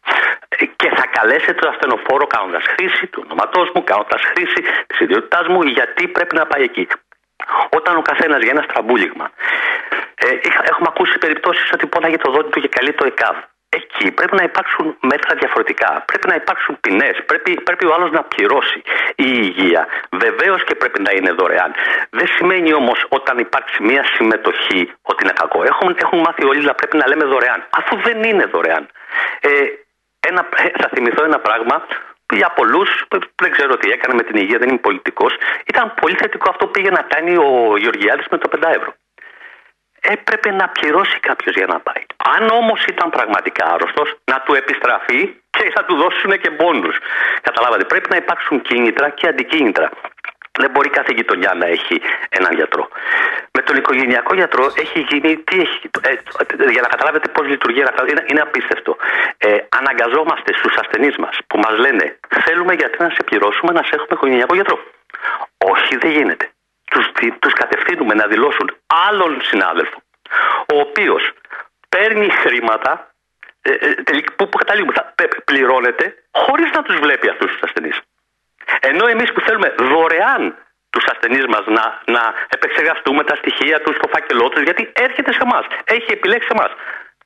και 0.76 0.90
θα 0.90 1.06
καλέσετε 1.08 1.54
το 1.54 1.70
ασθενοφόρο 1.70 2.28
κάνοντας 2.28 2.64
χρήση 2.68 3.08
του 3.08 3.22
ονοματός 3.26 3.72
μου, 3.74 3.84
κάνοντας 3.84 4.22
χρήση 4.22 4.62
της 4.88 5.00
ιδιότητάς 5.00 5.48
μου, 5.48 5.62
γιατί 5.62 6.08
πρέπει 6.08 6.36
να 6.36 6.46
πάει 6.46 6.64
εκεί. 6.64 6.88
Όταν 7.70 7.98
ο 7.98 8.02
καθένας 8.02 8.42
για 8.42 8.52
ένα 8.52 8.62
στραμπούλιγμα. 8.62 9.32
Ε, 10.16 10.28
έχουμε 10.72 10.88
ακούσει 10.94 11.18
περιπτώσεις 11.18 11.72
ότι 11.74 11.86
πόναγε 11.88 12.18
το 12.18 12.32
δόντι 12.32 12.50
του 12.50 12.60
και 12.62 12.68
καλεί 12.68 12.94
το 12.94 13.06
ΕΚΑΒ. 13.06 13.36
Εκεί 13.80 14.12
πρέπει 14.12 14.36
να 14.36 14.44
υπάρξουν 14.44 14.98
μέτρα 15.02 15.36
διαφορετικά. 15.36 16.04
Πρέπει 16.06 16.28
να 16.28 16.36
υπάρξουν 16.36 16.80
ποινές. 16.82 17.16
Πρέπει, 17.26 17.62
πρέπει 17.62 17.86
ο 17.86 17.94
άλλος 17.94 18.12
να 18.12 18.24
πληρώσει. 18.24 18.82
Η 19.16 19.30
υγεία 19.48 19.88
βεβαίως 20.12 20.64
και 20.64 20.76
πρέπει 20.76 21.02
να 21.02 21.12
είναι 21.16 21.32
δωρεάν. 21.32 21.72
Δεν 22.10 22.28
σημαίνει 22.28 22.74
όμως 22.74 23.06
όταν 23.10 23.38
υπάρξει 23.38 23.84
μια 23.84 24.04
συμμετοχή 24.16 24.92
ότι 25.02 25.24
είναι 25.24 25.34
κακό. 25.42 25.64
Έχουν, 25.64 25.96
έχουν 26.04 26.20
μάθει 26.20 26.46
όλοι 26.46 26.64
να 26.66 26.74
πρέπει 26.74 26.98
να 26.98 27.08
λέμε 27.08 27.26
δωρεάν. 27.26 27.68
Αφού 27.70 28.02
δεν 28.02 28.24
είναι 28.24 28.46
δωρεάν. 28.46 28.90
Ε, 29.40 29.50
ένα, 30.30 30.48
ε, 30.56 30.70
θα 30.82 30.90
θυμηθώ 30.94 31.24
ένα 31.24 31.40
πράγμα 31.40 31.86
για 32.36 32.50
πολλούς, 32.56 33.06
δεν 33.36 33.52
ξέρω 33.52 33.78
τι 33.78 33.90
έκανε 33.92 34.14
με 34.14 34.24
την 34.24 34.36
υγεία, 34.36 34.58
δεν 34.58 34.70
είμαι 34.70 34.78
πολιτικός. 34.78 35.34
Ήταν 35.66 35.94
πολύ 36.02 36.16
θετικό 36.16 36.50
αυτό 36.50 36.66
που 36.66 36.72
πήγε 36.72 36.90
να 36.90 37.02
κάνει 37.02 37.36
ο 37.36 37.78
Γεωργιάδης 37.78 38.26
με 38.32 38.38
το 38.38 38.50
5 38.52 38.70
ευρώ 38.76 38.94
έπρεπε 40.02 40.52
να 40.52 40.70
πληρώσει 40.70 41.20
κάποιος 41.20 41.56
για 41.56 41.66
να 41.66 41.80
πάει. 41.80 42.04
Αν 42.36 42.50
όμως 42.50 42.86
ήταν 42.86 43.10
πραγματικά 43.10 43.66
άρρωστος, 43.74 44.16
να 44.24 44.42
του 44.42 44.54
επιστραφεί 44.54 45.36
και 45.50 45.72
θα 45.76 45.86
του 45.86 45.96
δώσουν 45.96 46.32
και 46.42 46.50
μπόνους. 46.50 46.98
Καταλάβατε, 47.42 47.84
πρέπει 47.86 48.10
να 48.10 48.16
υπάρξουν 48.16 48.62
κίνητρα 48.62 49.10
και 49.10 49.28
αντικίνητρα. 49.28 49.90
Δεν 50.64 50.72
μπορεί 50.72 50.90
κάθε 50.90 51.12
γειτονιά 51.18 51.52
να 51.62 51.66
έχει 51.76 51.96
έναν 52.30 52.52
γιατρό. 52.60 52.84
Με 53.56 53.62
τον 53.62 53.76
οικογενειακό 53.76 54.34
γιατρό 54.36 54.66
έχει 54.84 55.00
γίνει. 55.10 55.38
Τι 55.38 55.56
έχει, 55.66 55.78
ε, 56.08 56.14
για 56.76 56.82
να 56.82 56.88
καταλάβετε 56.94 57.28
πώς 57.36 57.48
λειτουργεί 57.48 57.80
ένα 57.80 57.94
είναι, 58.10 58.24
είναι 58.30 58.42
απίστευτο. 58.48 58.92
Ε, 59.38 59.58
αναγκαζόμαστε 59.80 60.54
στους 60.60 60.74
ασθενείς 60.82 61.16
μας 61.18 61.36
που 61.48 61.58
μας 61.58 61.76
λένε 61.78 62.06
Θέλουμε 62.46 62.74
γιατί 62.74 63.04
να 63.04 63.10
σε 63.10 63.24
πληρώσουμε 63.26 63.72
να 63.72 63.84
σε 63.84 63.92
έχουμε 63.94 64.14
οικογενειακό 64.18 64.56
γιατρό. 64.56 64.78
Όχι, 65.72 65.98
δεν 65.98 66.12
γίνεται 66.12 66.46
τους, 66.92 67.06
τους 67.40 67.54
κατευθύνουμε 67.54 68.14
να 68.14 68.28
δηλώσουν 68.28 68.68
άλλον 69.08 69.42
συνάδελφο 69.42 70.02
ο 70.74 70.80
οποίος 70.80 71.32
παίρνει 71.90 72.30
χρήματα 72.30 73.14
ε, 73.62 73.72
ε, 73.72 73.94
που, 74.36 74.50
που 74.50 74.58
καταλήγουμε 74.58 74.94
θα 74.94 75.14
πληρώνεται 75.46 76.16
χωρίς 76.32 76.72
να 76.72 76.82
τους 76.84 77.00
βλέπει 77.00 77.30
αυτούς 77.30 77.52
τους 77.52 77.62
ασθενείς. 77.62 78.02
Ενώ 78.80 79.04
εμείς 79.14 79.30
που 79.34 79.42
θέλουμε 79.46 79.70
δωρεάν 79.90 80.42
τους 80.94 81.06
ασθενείς 81.12 81.46
μας 81.54 81.64
να, 81.78 81.86
να 82.16 82.24
επεξεργαστούμε 82.56 83.24
τα 83.24 83.36
στοιχεία 83.42 83.78
τους 83.84 83.96
στο 83.96 84.08
φάκελό 84.14 84.50
τους 84.50 84.62
γιατί 84.68 84.84
έρχεται 85.06 85.32
σε 85.38 85.42
εμάς, 85.48 85.66
έχει 85.84 86.10
επιλέξει 86.18 86.48
σε 86.50 86.54
εμάς. 86.58 86.72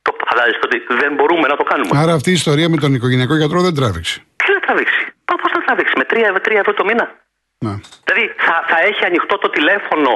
Το 0.02 0.10
φαντάζεστε 0.28 0.64
ότι 0.68 0.78
δεν 1.02 1.10
μπορούμε 1.14 1.46
να 1.52 1.56
το 1.56 1.64
κάνουμε. 1.70 1.90
Άρα 2.02 2.12
αυτή 2.18 2.30
η 2.30 2.38
ιστορία 2.42 2.68
με 2.68 2.76
τον 2.76 2.94
οικογενειακό 2.94 3.34
γιατρό 3.36 3.60
δεν 3.68 3.74
τράβηξε. 3.74 4.16
Τι 4.36 4.46
δεν 4.54 4.62
τράβηξε. 4.66 4.98
Πώς 5.24 5.50
θα 5.54 5.60
τράβηξε, 5.66 5.94
με 6.00 6.04
3, 6.10 6.36
3 6.48 6.50
ευρώ 6.62 6.72
το 6.74 6.84
μήνα. 6.84 7.06
Ναι. 7.64 7.74
Δηλαδή 8.06 8.24
θα, 8.46 8.64
θα 8.70 8.78
έχει 8.88 9.04
ανοιχτό 9.04 9.38
το 9.38 9.48
τηλέφωνο 9.56 10.10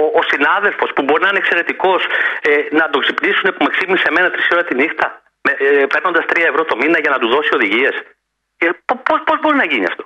ο, 0.00 0.02
ο 0.18 0.22
συνάδελφος 0.32 0.90
που 0.94 1.02
μπορεί 1.02 1.22
να 1.22 1.28
είναι 1.28 1.38
εξαιρετικός 1.38 2.02
ε, 2.50 2.76
να 2.78 2.84
τον 2.90 3.00
ξυπνήσουν 3.04 3.46
που 3.54 3.62
με 3.64 3.70
ξύπνησε 3.74 4.04
εμένα 4.08 4.30
τρεις 4.30 4.46
ώρα 4.52 4.64
τη 4.64 4.74
νύχτα 4.74 5.22
ε, 5.42 5.86
παίρνοντας 5.92 6.24
3 6.28 6.36
ευρώ 6.50 6.64
το 6.64 6.76
μήνα 6.76 6.98
για 7.04 7.10
να 7.10 7.18
του 7.18 7.28
δώσει 7.28 7.50
οδηγίες. 7.54 7.94
Ε, 8.56 8.68
Πώς 9.28 9.38
μπορεί 9.40 9.56
να 9.56 9.64
γίνει 9.64 9.86
αυτό; 9.92 10.04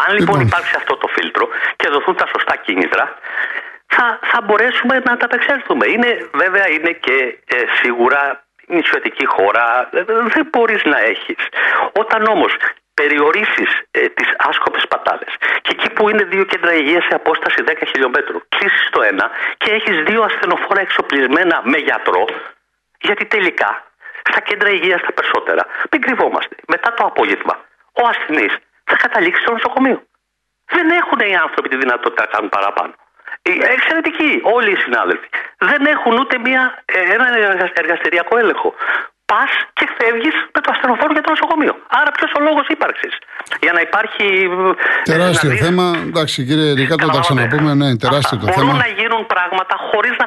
Αν 0.00 0.16
λοιπόν, 0.16 0.18
λοιπόν 0.18 0.40
υπάρξει 0.40 0.74
αυτό 0.76 0.96
το 0.96 1.06
φίλτρο 1.06 1.48
και 1.76 1.88
δοθούν 1.88 2.16
τα 2.16 2.26
σωστά 2.34 2.56
κίνητρα, 2.56 3.14
θα, 3.86 4.18
θα 4.30 4.38
μπορέσουμε 4.42 4.94
να 5.08 5.16
τα 5.16 5.24
απεξέλθουμε. 5.24 5.86
Είναι, 5.86 6.28
βέβαια 6.32 6.68
είναι 6.70 6.92
και 6.92 7.38
ε, 7.46 7.56
σίγουρα 7.80 8.20
νησιωτική 8.66 9.26
χώρα, 9.26 9.88
ε, 9.92 10.02
δεν 10.04 10.48
μπορείς 10.50 10.84
να 10.84 10.98
έχεις. 10.98 11.40
Όταν 11.92 12.26
όμως 12.26 12.52
περιορίσεις 12.94 13.70
ε, 13.90 14.08
τις 14.08 14.28
άσκοπες 14.36 14.84
πατάλε. 14.88 15.28
Και 15.62 15.72
εκεί 15.76 15.88
που 15.94 16.08
είναι 16.08 16.24
δύο 16.24 16.44
κέντρα 16.44 16.72
υγείας 16.74 17.04
σε 17.04 17.14
απόσταση 17.14 17.58
10 17.66 17.72
χιλιόμετρων, 17.90 18.42
κλείσεις 18.48 18.88
το 18.90 19.02
ένα 19.02 19.30
και 19.56 19.70
έχεις 19.70 19.96
δύο 20.08 20.22
ασθενοφόρα 20.22 20.80
εξοπλισμένα 20.80 21.60
με 21.64 21.78
γιατρό, 21.78 22.24
γιατί 23.00 23.24
τελικά 23.24 23.70
στα 24.30 24.40
κέντρα 24.40 24.70
υγείας 24.70 25.00
τα 25.02 25.12
περισσότερα, 25.12 25.62
μην 25.90 26.00
κρυβόμαστε, 26.00 26.54
μετά 26.66 26.94
το 26.94 27.04
απόγευμα 27.04 27.54
ο 28.00 28.02
ασθενής 28.12 28.54
θα 28.86 28.96
καταλήξει 28.96 29.40
στο 29.42 29.52
νοσοκομείο. 29.52 30.02
Δεν 30.66 30.90
έχουν 30.90 31.18
οι 31.18 31.36
άνθρωποι 31.36 31.68
τη 31.68 31.76
δυνατότητα 31.76 32.22
να 32.22 32.30
κάνουν 32.32 32.48
παραπάνω. 32.48 32.94
Ε, 33.42 33.50
εξαιρετικοί 33.76 34.40
όλοι 34.42 34.70
οι 34.72 34.76
συνάδελφοι. 34.76 35.28
Δεν 35.58 35.86
έχουν 35.86 36.18
ούτε 36.18 36.38
μια, 36.38 36.82
ε, 36.84 37.14
ένα 37.14 37.26
εργαστηριακό 37.74 38.38
έλεγχο 38.38 38.74
πας 39.30 39.52
και 39.78 39.86
φεύγεις 39.96 40.36
με 40.54 40.60
το 40.64 40.68
ασθενοφόρο 40.74 41.12
για 41.16 41.24
το 41.26 41.30
νοσοκομείο. 41.34 41.74
Άρα, 41.98 42.10
ποιος 42.16 42.30
ο 42.38 42.40
λόγος 42.48 42.66
ύπαρξης; 42.74 43.14
Για 43.64 43.72
να 43.76 43.80
υπάρχει. 43.88 44.26
Ε, 45.04 45.12
τεράστιο 45.12 45.50
να 45.50 45.56
θέμα. 45.64 45.86
Εντάξει, 46.10 46.38
κύριε 46.48 46.68
Ρικά, 46.78 46.94
το 46.96 47.08
τα 47.16 47.20
ξαναπούμε. 47.26 47.70
Ναι, 47.80 47.88
τεράστιο 48.04 48.36
το 48.38 48.44
μπορούν 48.44 48.58
θέμα. 48.58 48.72
Μπορούν 48.72 48.82
να 48.86 48.90
γίνουν 49.00 49.22
πράγματα 49.34 49.74
χωρίς 49.88 50.14
να, 50.20 50.26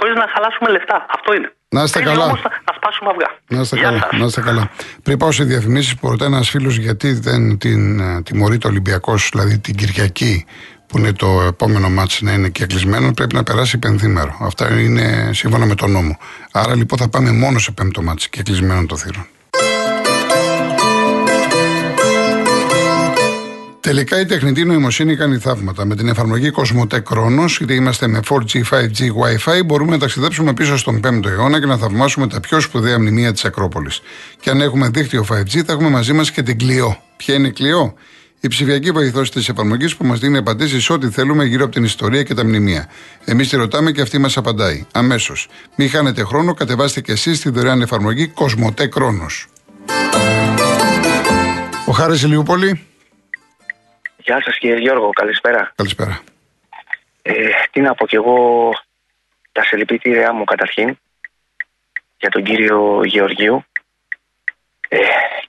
χωρίς 0.00 0.14
να 0.22 0.26
χαλάσουμε 0.32 0.68
λεφτά. 0.76 0.96
Αυτό 1.16 1.30
είναι. 1.36 1.48
Να 1.76 1.82
είστε 1.82 2.00
καλά. 2.02 2.24
Όμως, 2.24 2.42
να 2.42 2.72
σπάσουμε 2.76 3.10
αυγά. 3.10 3.30
Να 3.48 3.60
είστε, 3.60 3.76
καλά. 3.80 4.08
να 4.20 4.24
είστε 4.24 4.40
καλά. 4.40 4.70
Πριν 5.02 5.18
πάω 5.18 5.32
σε 5.32 5.44
διαφημίσεις 5.44 5.94
που 5.96 6.08
ρωτάει 6.10 6.28
ένας 6.28 6.48
φίλος 6.50 6.76
γιατί 6.76 7.12
δεν 7.12 7.58
την 7.58 8.00
ε, 8.00 8.22
τιμωρεί 8.22 8.58
το 8.58 8.68
Ολυμπιακός, 8.68 9.28
δηλαδή 9.32 9.58
την 9.58 9.74
Κυριακή 9.74 10.46
που 10.94 11.00
είναι 11.00 11.12
το 11.12 11.42
επόμενο 11.46 11.90
μάτς 11.90 12.20
να 12.22 12.32
είναι 12.32 12.48
και 12.48 12.66
κλεισμένο, 12.66 13.12
πρέπει 13.12 13.34
να 13.34 13.42
περάσει 13.42 13.78
πενθήμερο. 13.78 14.36
Αυτά 14.40 14.80
είναι 14.80 15.30
σύμφωνα 15.32 15.66
με 15.66 15.74
τον 15.74 15.90
νόμο. 15.90 16.18
Άρα 16.52 16.76
λοιπόν 16.76 16.98
θα 16.98 17.08
πάμε 17.08 17.32
μόνο 17.32 17.58
σε 17.58 17.70
πέμπτο 17.70 18.02
μάτς 18.02 18.28
και 18.28 18.42
κλεισμένο 18.42 18.86
το 18.86 18.96
θύρον. 18.96 19.26
Τελικά 23.80 24.20
η 24.20 24.24
τεχνητή 24.26 24.64
νοημοσύνη 24.64 25.16
κάνει 25.16 25.38
θαύματα. 25.38 25.84
Με 25.84 25.96
την 25.96 26.08
εφαρμογή 26.08 26.50
Cosmotech 26.56 27.02
Chronos, 27.02 27.60
είτε 27.60 27.74
είμαστε 27.74 28.06
με 28.06 28.20
4G, 28.28 28.62
5G, 28.70 29.00
Wi-Fi, 29.00 29.64
μπορούμε 29.64 29.90
να 29.90 29.98
ταξιδέψουμε 29.98 30.52
πίσω 30.52 30.76
στον 30.76 31.00
5ο 31.04 31.26
αιώνα 31.26 31.60
και 31.60 31.66
να 31.66 31.76
θαυμάσουμε 31.76 32.26
τα 32.26 32.40
πιο 32.40 32.60
σπουδαία 32.60 32.98
μνημεία 32.98 33.32
της 33.32 33.44
Ακρόπολης. 33.44 34.00
Και 34.40 34.50
αν 34.50 34.60
έχουμε 34.60 34.88
δίκτυο 34.88 35.26
5G, 35.30 35.62
θα 35.66 35.72
έχουμε 35.72 35.88
μαζί 35.88 36.12
μας 36.12 36.30
και 36.30 36.42
την 36.42 36.58
Κλειό. 36.58 37.02
Ποια 37.16 37.34
είναι 37.34 37.46
η 37.46 37.52
Κλειό; 37.52 37.94
Η 38.44 38.48
ψηφιακή 38.48 38.90
βοηθός 38.90 39.30
της 39.30 39.48
εφαρμογής 39.48 39.96
που 39.96 40.04
μας 40.04 40.18
δίνει 40.18 40.36
απαντήσεις 40.36 40.84
σε 40.84 40.92
ό,τι 40.92 41.10
θέλουμε 41.10 41.44
γύρω 41.44 41.64
από 41.64 41.72
την 41.72 41.84
ιστορία 41.84 42.22
και 42.22 42.34
τα 42.34 42.44
μνημεία. 42.44 42.88
Εμείς 43.24 43.48
τη 43.48 43.56
ρωτάμε 43.56 43.92
και 43.92 44.00
αυτή 44.00 44.18
μας 44.18 44.36
απαντάει. 44.36 44.86
Αμέσως. 44.92 45.48
Μην 45.76 45.90
χάνετε 45.90 46.22
χρόνο, 46.24 46.54
κατεβάστε 46.54 47.00
και 47.00 47.12
εσείς 47.12 47.40
τη 47.40 47.50
δωρεάν 47.50 47.82
εφαρμογή 47.82 48.28
Κοσμοτέ 48.28 48.86
Κρόνος. 48.86 49.46
Ο 51.86 51.92
Χάρης 51.92 52.22
Ηλιούπολη. 52.22 52.86
Γεια 54.16 54.42
σας 54.42 54.58
κύριε 54.58 54.78
Γιώργο, 54.78 55.10
καλησπέρα. 55.10 55.72
Καλησπέρα. 55.74 56.20
Ε, 57.22 57.32
τι 57.70 57.80
να 57.80 57.94
πω 57.94 58.06
κι 58.06 58.14
εγώ 58.14 58.70
τα 59.52 59.64
συλληπιτήριά 59.64 60.32
μου 60.32 60.44
καταρχήν 60.44 60.98
για 62.16 62.30
τον 62.30 62.42
κύριο 62.42 63.00
Γεωργίου 63.04 63.64
ε, 64.88 64.98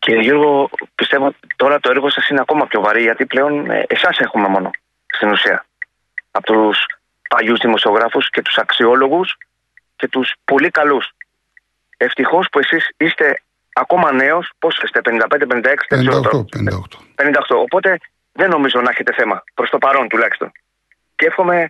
κύριε 0.06 0.22
Γιώργο, 0.22 0.70
πιστεύω 0.96 1.34
τώρα 1.56 1.80
το 1.80 1.90
έργο 1.90 2.10
σας 2.10 2.28
είναι 2.30 2.42
ακόμα 2.42 2.68
πιο 2.68 2.82
βαρύ 2.82 3.02
γιατί 3.02 3.26
πλέον 3.26 3.70
ε, 3.70 3.86
εσάς 3.88 4.18
έχουμε 4.20 4.48
μόνο 4.48 4.70
στην 5.08 5.30
ουσία. 5.32 5.66
Από 6.32 6.46
τους 6.46 6.86
παλιούς 7.30 7.60
δημοσιογράφους 7.60 8.30
και 8.30 8.42
τους 8.42 8.58
αξιόλογους 8.58 9.38
και 9.96 10.08
τους 10.08 10.34
πολύ 10.46 10.70
καλούς. 10.70 11.12
ευτυχώς 11.98 12.48
που 12.52 12.60
εσείς 12.60 12.90
είστε 12.98 13.42
ακόμα 13.74 14.12
νέος. 14.12 14.52
Πόσο 14.60 14.82
είστε, 14.84 15.02
55-56, 15.04 15.86
δεν 15.90 16.00
ξέρω 16.00 16.20
58, 16.20 16.22
τώρα. 16.22 16.46
58. 16.58 17.00
58. 17.16 17.56
Οπότε 17.62 17.98
δεν 18.32 18.50
νομίζω 18.50 18.82
να 18.82 18.90
έχετε 18.90 19.14
θέμα. 19.14 19.44
Προς 19.54 19.70
το 19.70 19.78
παρόν 19.78 20.08
τουλάχιστον. 20.08 20.52
Και 21.16 21.26
εύχομαι 21.26 21.70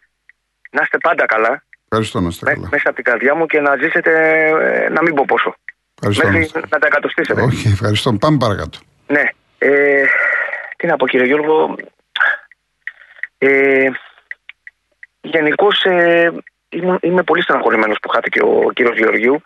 να 0.72 0.82
είστε 0.82 0.98
πάντα 0.98 1.26
καλά. 1.26 1.64
Ευχαριστώ 1.90 2.20
να 2.20 2.28
είστε 2.28 2.46
με- 2.46 2.54
καλά. 2.54 2.68
μέσα 2.72 2.84
από 2.88 2.96
την 2.96 3.04
καρδιά 3.04 3.36
μου 3.36 3.46
και 3.46 3.60
να 3.60 3.76
ζήσετε 3.76 4.12
ε, 4.62 4.90
να 4.90 5.02
μην 5.02 5.14
πω 5.16 5.24
πόσο. 5.28 5.56
Ευχαριστώ 6.10 6.24
να 6.26 6.32
Μέχρι 6.32 6.46
είστε. 6.46 6.60
να 6.70 6.80
τα 6.80 6.88
εκατοστήσετε. 6.88 7.42
Όχι, 7.42 7.68
ευχαριστώ. 7.68 8.14
Πάμε 8.14 8.38
παρακάτω. 8.38 8.80
Ναι. 9.08 9.24
Ε, 9.58 10.04
τι 10.78 10.88
να 10.88 10.96
πω 10.96 11.08
κύριε 11.08 11.26
Γιώργο. 11.26 11.76
Ε, 13.38 13.88
Γενικώς 15.22 15.84
ε, 15.84 16.32
είμαι, 16.70 16.98
είμαι 17.02 17.24
πολύ 17.24 17.42
στεναχωρημένος 17.42 17.98
που 18.02 18.10
χάθηκε 18.10 18.42
ο 18.42 18.72
κύριος 18.74 18.98
Γεωργίου 18.98 19.42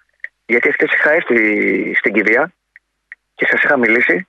γιατί 0.46 0.72
χθε 0.72 0.88
είχα 0.94 1.12
έρθει 1.12 1.36
στην 1.96 2.14
κηδεία 2.14 2.54
και 3.36 3.48
σας 3.50 3.64
είχα 3.64 3.78
μιλήσει. 3.78 4.28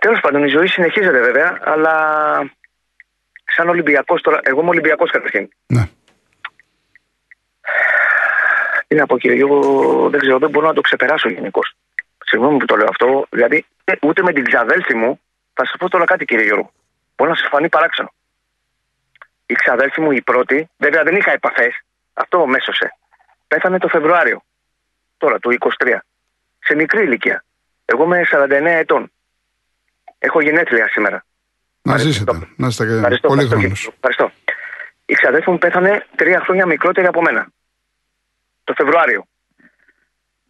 Τέλος 0.00 0.20
πάντων 0.20 0.44
η 0.44 0.48
ζωή 0.48 0.66
συνεχίζεται 0.66 1.20
βέβαια 1.20 1.58
αλλά 1.62 1.94
σαν 3.44 3.68
Ολυμπιακός 3.68 4.20
τώρα, 4.20 4.40
εγώ 4.42 4.60
είμαι 4.60 4.68
Ολυμπιακός 4.68 5.10
καταρχήν. 5.10 5.48
Ναι. 5.66 5.88
Τι 8.86 8.94
να 8.94 9.06
πω 9.06 9.18
κύριε 9.18 9.36
Γιώργο, 9.36 10.08
δεν 10.10 10.20
ξέρω, 10.20 10.38
δεν 10.38 10.50
μπορώ 10.50 10.66
να 10.66 10.72
το 10.72 10.80
ξεπεράσω 10.80 11.28
γενικώς. 11.28 11.74
Συγγνώμη 12.24 12.58
που 12.58 12.64
το 12.64 12.76
λέω 12.76 12.86
αυτό, 12.88 13.26
δηλαδή 13.30 13.66
ε, 13.84 13.92
ούτε 14.02 14.22
με 14.22 14.32
την 14.32 14.44
ξαδέλφη 14.44 14.94
μου, 14.94 15.20
θα 15.52 15.64
σας 15.64 15.74
πω 15.78 15.88
τώρα 15.88 16.04
κάτι 16.04 16.24
κύριε 16.24 16.44
Γιώργο. 16.44 16.72
Μπορεί 17.16 17.30
να 17.30 17.36
σας 17.36 17.48
φανεί 17.50 17.68
παράξενο. 17.68 18.12
Η 19.46 19.54
ξαδέλφη 19.54 20.00
μου 20.00 20.10
η 20.10 20.22
πρώτη, 20.22 20.70
βέβαια 20.76 21.02
δεν 21.02 21.16
είχα 21.16 21.32
επαφές, 21.32 21.80
αυτό 22.12 22.46
μέσωσε. 22.46 22.96
Πέθανε 23.48 23.78
το 23.78 23.88
Φεβρουάριο, 23.88 24.42
τώρα 25.16 25.38
του 25.38 25.50
23, 25.58 25.98
σε 26.58 26.74
μικρή 26.74 27.02
ηλικία. 27.04 27.44
Εγώ 27.84 28.04
είμαι 28.04 28.22
49 28.30 28.48
ετών. 28.64 29.12
Έχω 30.18 30.40
γενέθλια 30.40 30.88
σήμερα. 30.88 31.24
Να 31.82 31.94
Ευχαριστώ. 31.94 32.12
ζήσετε. 32.32 32.48
Να 32.56 32.66
είστε 32.66 32.84
Ευχαριστώ, 32.84 33.28
πολύ 33.28 33.42
ευχαριστώ, 33.42 33.68
χρόνο. 33.68 33.74
κύριε. 33.74 33.92
ευχαριστώ. 33.94 34.30
Η 35.06 35.14
ξαδέρφη 35.14 35.50
μου 35.50 35.58
πέθανε 35.58 36.06
τρία 36.16 36.40
χρόνια 36.40 36.66
μικρότερη 36.66 37.06
από 37.06 37.22
μένα. 37.22 37.48
Το 38.64 38.72
Φεβρουάριο. 38.76 39.26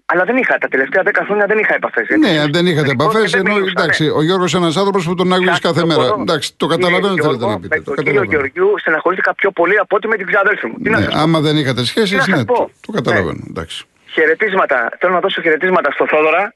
Αλλά 0.07 0.25
δεν 0.25 0.37
είχα, 0.37 0.59
τα 0.59 0.69
τελευταία 0.69 1.03
δέκα 1.03 1.25
χρόνια 1.25 1.47
δεν 1.47 1.59
είχα 1.59 1.75
επαφές. 1.75 2.07
Ναι, 2.19 2.39
αν 2.39 2.53
δεν 2.53 2.67
είχατε 2.67 2.91
επαφές, 2.91 3.33
ενώ 3.33 3.57
εντάξει, 3.57 4.09
ο 4.09 4.23
Γιώργος 4.23 4.53
είναι 4.53 4.63
ένας 4.63 4.77
άνθρωπος 4.77 5.05
που 5.05 5.15
τον 5.15 5.33
άκουγε 5.33 5.53
κάθε 5.61 5.85
μέρα. 5.85 6.05
Εντάξει, 6.21 6.55
το 6.57 6.67
καταλαβαίνω 6.67 7.15
τι 7.15 7.21
θέλετε 7.23 7.47
να 7.47 7.61
πείτε. 7.61 7.77
Με 7.77 7.83
Το 7.83 7.95
τον 7.95 8.05
κύριο 8.05 8.21
καταλαβαίνω. 8.21 8.31
Γεωργιού 8.53 8.79
στεναχωρήθηκα 8.79 9.35
πιο 9.35 9.51
πολύ 9.51 9.79
από 9.79 9.97
ότι 9.97 10.09
με 10.09 10.17
την 10.17 10.27
ξαδέλφη 10.27 10.67
μου. 10.67 10.75
Τι 10.83 10.91
να 10.91 10.99
Ναι, 10.99 11.05
σας 11.05 11.15
πω. 11.15 11.21
άμα 11.21 11.41
δεν 11.41 11.57
είχατε 11.57 11.85
σχέσει, 11.85 12.11
Τι 12.11 12.17
να 12.17 12.23
σας 12.25 12.39
ναι, 12.39 12.45
πω. 12.45 12.55
το, 12.55 12.71
το 12.87 12.93
καταλαβαίνω. 12.93 13.45
Εντάξει. 13.49 13.85
Χαιρετίσματα. 14.07 14.89
Θέλω 14.99 15.13
να 15.13 15.21
δώσω 15.21 15.41
χαιρετίσματα 15.43 15.91
στο 15.91 16.07
Θόδωρα, 16.07 16.55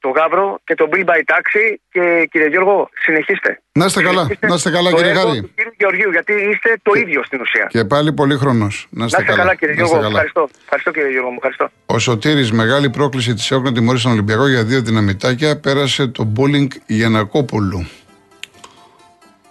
τον 0.00 0.10
Γάβρο 0.10 0.60
και 0.64 0.74
τον 0.74 0.88
Bill 0.92 1.04
by 1.04 1.20
Taxi. 1.32 1.64
Και 1.90 2.28
κύριε 2.30 2.48
Γιώργο, 2.48 2.88
συνεχίστε. 3.04 3.62
Να 3.72 3.84
είστε 3.84 4.02
καλά, 4.02 4.20
Συνεχίστε 4.22 4.46
να 4.46 4.54
είστε 4.54 4.70
καλά, 4.70 4.90
το 4.90 4.96
κύριε 4.96 5.10
έργο 5.10 5.26
Χάρη. 5.26 5.40
του 5.40 5.50
κύριου 5.54 5.72
Γεωργίου, 5.78 6.10
γιατί 6.10 6.32
είστε 6.32 6.78
το 6.82 6.92
ίδιο 7.02 7.22
στην 7.24 7.40
ουσία. 7.40 7.66
Και 7.70 7.84
πάλι 7.84 8.12
πολύ 8.12 8.36
χρόνο. 8.36 8.64
Να 8.64 8.70
Να 8.90 9.04
είστε 9.04 9.22
είστε 9.22 9.34
καλά, 9.34 9.54
κύριε 9.54 9.74
να 9.74 9.82
είστε 9.82 9.94
Γιώργο. 9.94 10.08
Ευχαριστώ. 10.10 10.48
Ευχαριστώ 10.62 10.90
κύριε 10.90 11.10
Γιώργο 11.10 11.28
μου. 11.30 11.36
Ευχαριστώ. 11.36 11.70
Ο 11.86 11.98
Σωτήρης, 11.98 12.52
μεγάλη 12.52 12.90
πρόκληση 12.90 13.34
της 13.34 13.50
ΕΟΚ 13.50 13.64
να 13.64 13.72
τιμωρήσει 13.72 14.02
τον 14.04 14.12
Ολυμπιακό 14.12 14.48
για 14.48 14.64
δύο 14.64 14.80
δυναμητάκια. 14.82 15.60
Πέρασε 15.60 16.06
το 16.06 16.24
μπούλινγκ 16.24 16.70
Γιανακόπουλου. 16.86 17.88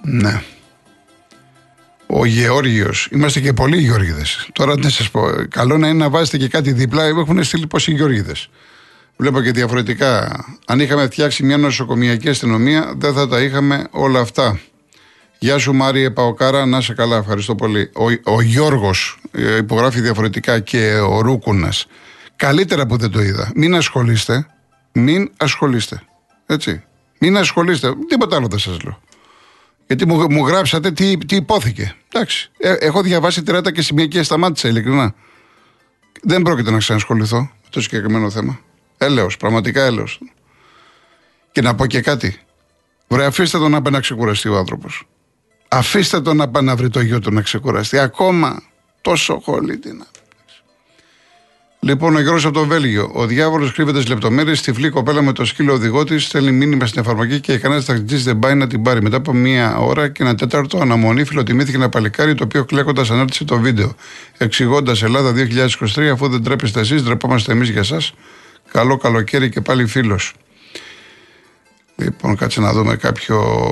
Ναι. 0.01 0.42
Ο 2.08 2.25
Γεώργιος. 2.25 3.08
Είμαστε 3.12 3.39
και 3.39 3.54
πολλοί 3.54 3.78
Γεώργιδες. 3.78 4.50
Τώρα 4.54 4.76
τι 4.76 4.82
να 4.84 4.89
σας 4.89 5.12
πω. 5.12 5.21
Καλό 5.50 5.78
να 5.78 5.88
είναι 5.88 5.98
να 5.98 6.10
βάζετε 6.10 6.38
και 6.38 6.48
κάτι 6.48 6.71
δίπλα. 6.71 7.04
Έχουν 7.06 7.43
στείλει 7.43 7.67
πόσοι 7.67 7.91
Γεώργιδες. 7.91 8.50
Βλέπω 9.17 9.41
και 9.41 9.51
διαφορετικά. 9.51 10.45
Αν 10.65 10.80
είχαμε 10.80 11.06
φτιάξει 11.06 11.43
μια 11.43 11.58
νοσοκομιακή 11.58 12.30
αστυνομία, 12.30 12.93
δεν 12.97 13.13
θα 13.13 13.27
τα 13.27 13.41
είχαμε 13.41 13.88
όλα 13.91 14.19
αυτά. 14.19 14.60
Γεια 15.39 15.58
σου 15.58 15.73
Μάριε 15.73 16.10
Παοκάρα, 16.10 16.65
να 16.65 16.77
είσαι 16.77 16.93
καλά, 16.93 17.17
ευχαριστώ 17.17 17.56
πολύ. 17.56 17.91
Ο, 17.95 18.34
ο 18.34 18.41
Γιώργος 18.41 19.19
ε, 19.32 19.58
υπογράφει 19.58 20.01
διαφορετικά 20.01 20.60
και 20.60 20.93
ο 20.93 21.21
Ρούκουνας. 21.21 21.88
Καλύτερα 22.36 22.86
που 22.86 22.97
δεν 22.97 23.12
το 23.12 23.21
είδα. 23.21 23.51
Μην 23.56 23.75
ασχολείστε, 23.75 24.47
μην 24.91 25.32
ασχολείστε. 25.38 26.01
Έτσι. 26.45 26.84
Μην 27.19 27.38
ασχολείστε, 27.38 27.93
τίποτα 28.08 28.36
άλλο 28.36 28.47
δεν 28.47 28.60
σας 28.60 28.84
λέω. 28.84 29.01
Γιατί 29.88 30.08
μου, 30.08 30.32
μου 30.32 30.47
γράψατε 30.47 30.91
τι, 30.91 31.17
τι 31.17 31.36
υπόθηκε. 31.36 31.95
Εντάξει. 32.13 32.51
Ε, 32.58 32.73
έχω 32.73 33.01
διαβάσει 33.01 33.43
τυράτα 33.43 33.71
και 33.71 33.82
σημεία 33.82 34.06
και 34.06 34.23
σταμάτησα 34.23 34.67
ειλικρινά. 34.67 35.13
Δεν 36.21 36.41
πρόκειται 36.41 36.71
να 36.71 36.77
ξανασχοληθώ 36.77 37.39
με 37.39 37.69
το 37.69 37.82
συγκεκριμένο 37.82 38.30
θέμα. 38.30 38.60
Έλεος, 38.97 39.38
πραγματικά 39.38 39.83
έλεος. 39.83 40.19
Και 41.51 41.62
να 41.62 41.75
πω 41.75 41.86
και 41.86 42.01
κάτι. 42.01 42.39
Βρε, 43.07 43.25
αφήστε 43.25 43.57
τον 43.57 43.71
να 43.71 43.81
πάει 43.81 43.93
να 43.93 43.99
ξεκουραστεί 43.99 44.49
ο 44.49 44.57
άνθρωπος. 44.57 45.07
Αφήστε 45.67 46.21
τον 46.21 46.38
να 46.38 46.49
πάει 46.49 46.63
να 46.63 46.75
βρει 46.75 46.89
το 46.89 47.01
γιο 47.01 47.19
του 47.19 47.31
να 47.31 47.41
ξεκουραστεί. 47.41 47.99
Ακόμα 47.99 48.63
τόσο 49.01 49.41
χολή 49.43 49.77
τι 49.77 49.93
να. 49.93 50.05
Λοιπόν, 51.79 52.15
ο 52.15 52.19
Γιώργο 52.19 52.47
από 52.47 52.60
το 52.60 52.65
Βέλγιο. 52.65 53.12
Ο 53.13 53.25
διάβολος 53.25 53.73
κρύβεται 53.73 53.97
στις 53.97 54.10
λεπτομέρειες. 54.10 54.62
Τυφλή 54.62 54.89
κοπέλα 54.89 55.21
με 55.21 55.31
το 55.31 55.45
σκύλο 55.45 55.73
οδηγό 55.73 56.03
της 56.03 56.25
στέλνει 56.25 56.51
μήνυμα 56.51 56.86
στην 56.86 57.01
εφαρμογή 57.01 57.39
και 57.39 57.57
κανένα 57.57 57.83
ταξιτζή 57.83 58.15
δεν 58.15 58.39
πάει 58.39 58.55
να 58.55 58.67
την 58.67 58.81
πάρει. 58.81 59.01
Μετά 59.01 59.17
από 59.17 59.33
μία 59.33 59.77
ώρα 59.77 60.10
και 60.10 60.23
ένα 60.23 60.36
τέταρτο 60.36 60.77
αναμονή, 60.77 61.23
φιλοτιμήθηκε 61.23 61.77
ένα 61.77 61.89
παλικάρι 61.89 62.36
το 62.36 62.43
οποίο 62.43 62.65
κλέκοντα 62.65 63.05
ανάρτησε 63.10 63.43
το 63.43 63.60
βίντεο. 63.60 63.95
Εξηγώντας 64.38 65.03
Ελλάδα 65.03 65.33
2023, 65.95 66.01
αφού 66.12 66.27
δεν 66.27 66.43
τρέπεστε 66.43 66.79
εσείς, 66.79 67.03
ντρεπόμαστε 67.03 67.51
εμείς 67.51 67.69
για 67.69 67.79
εσά. 67.79 68.01
Καλό 68.78 68.98
καλοκαίρι 68.98 69.50
και 69.50 69.62
πάλι 69.62 69.86
φίλος. 69.86 70.34
Λοιπόν, 71.96 72.36
κάτσε 72.36 72.62
να 72.62 72.74
δούμε 72.74 72.96
κάποιο 72.96 73.66